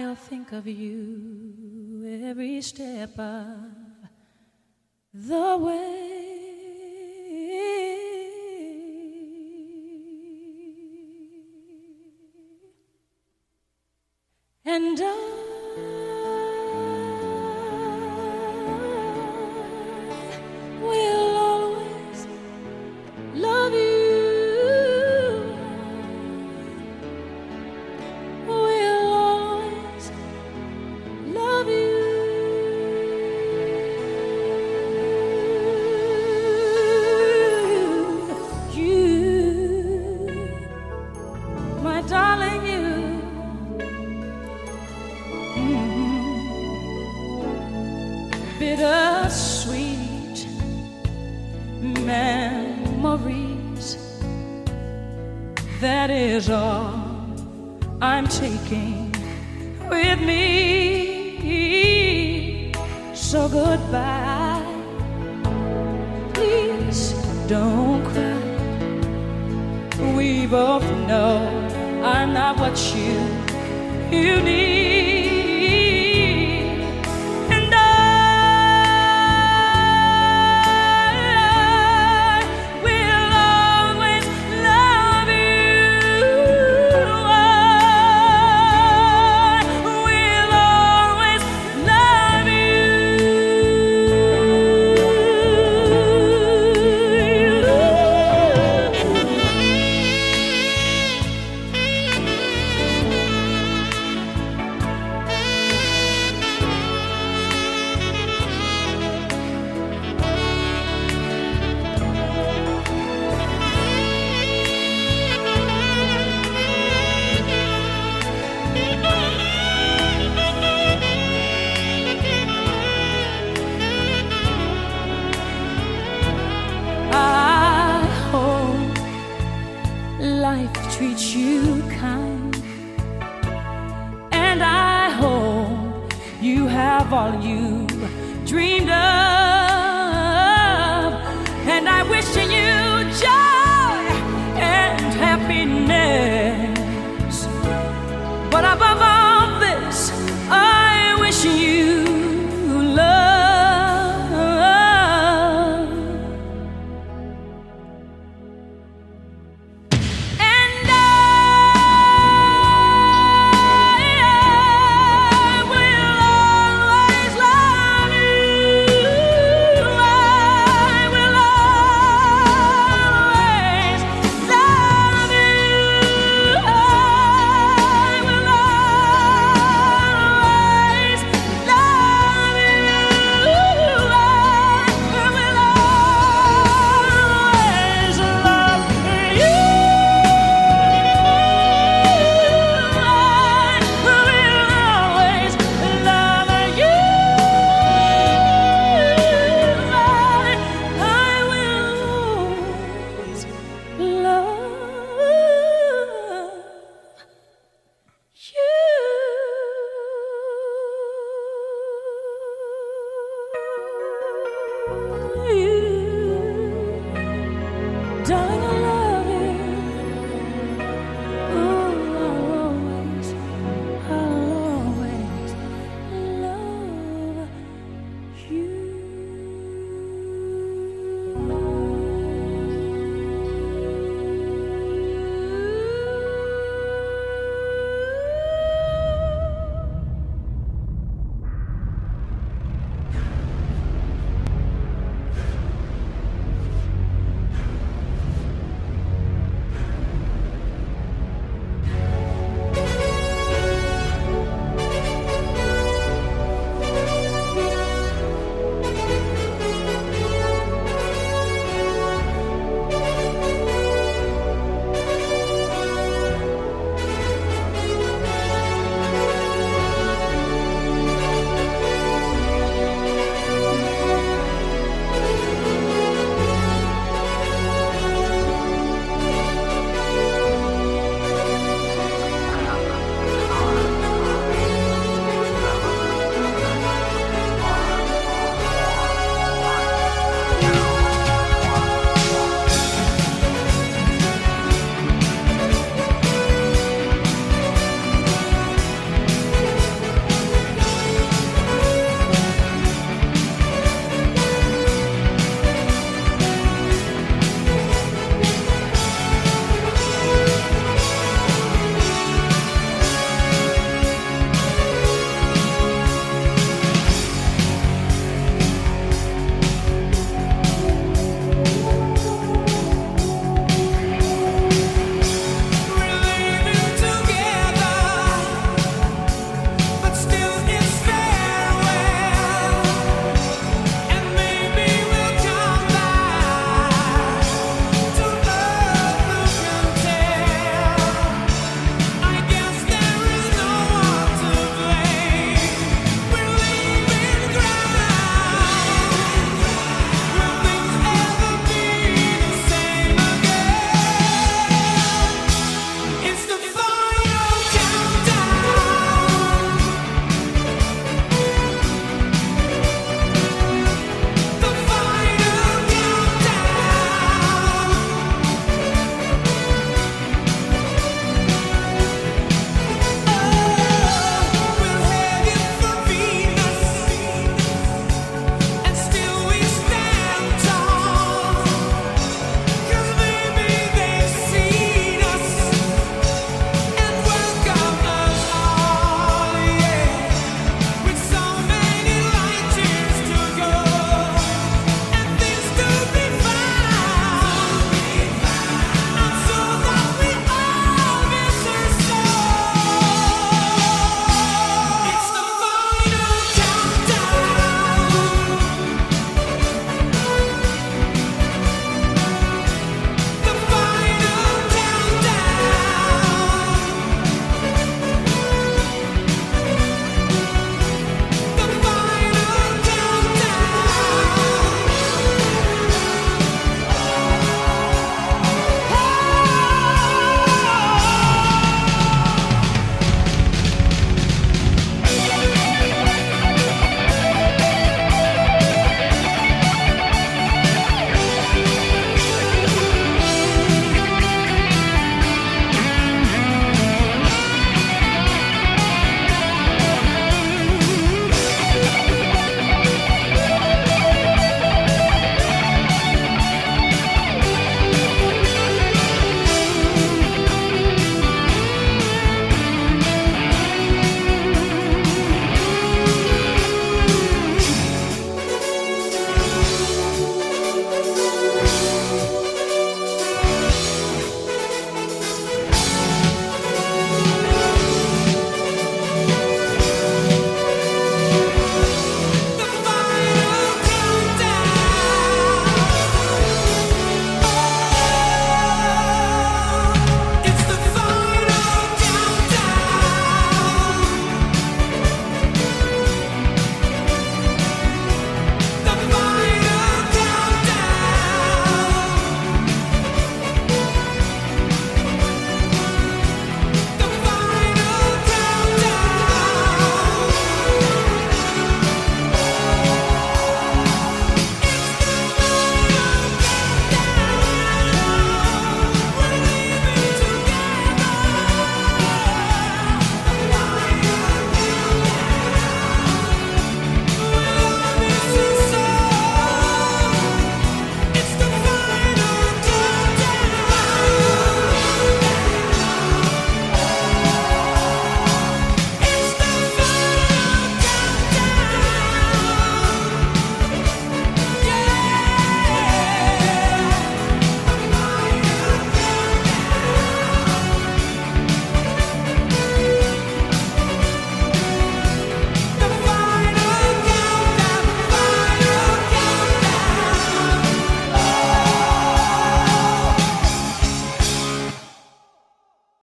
I'll 0.00 0.14
think 0.14 0.52
of 0.52 0.66
you 0.66 2.20
every 2.24 2.62
step 2.62 3.18
of 3.18 3.58
the 5.12 5.58
way. 5.58 6.19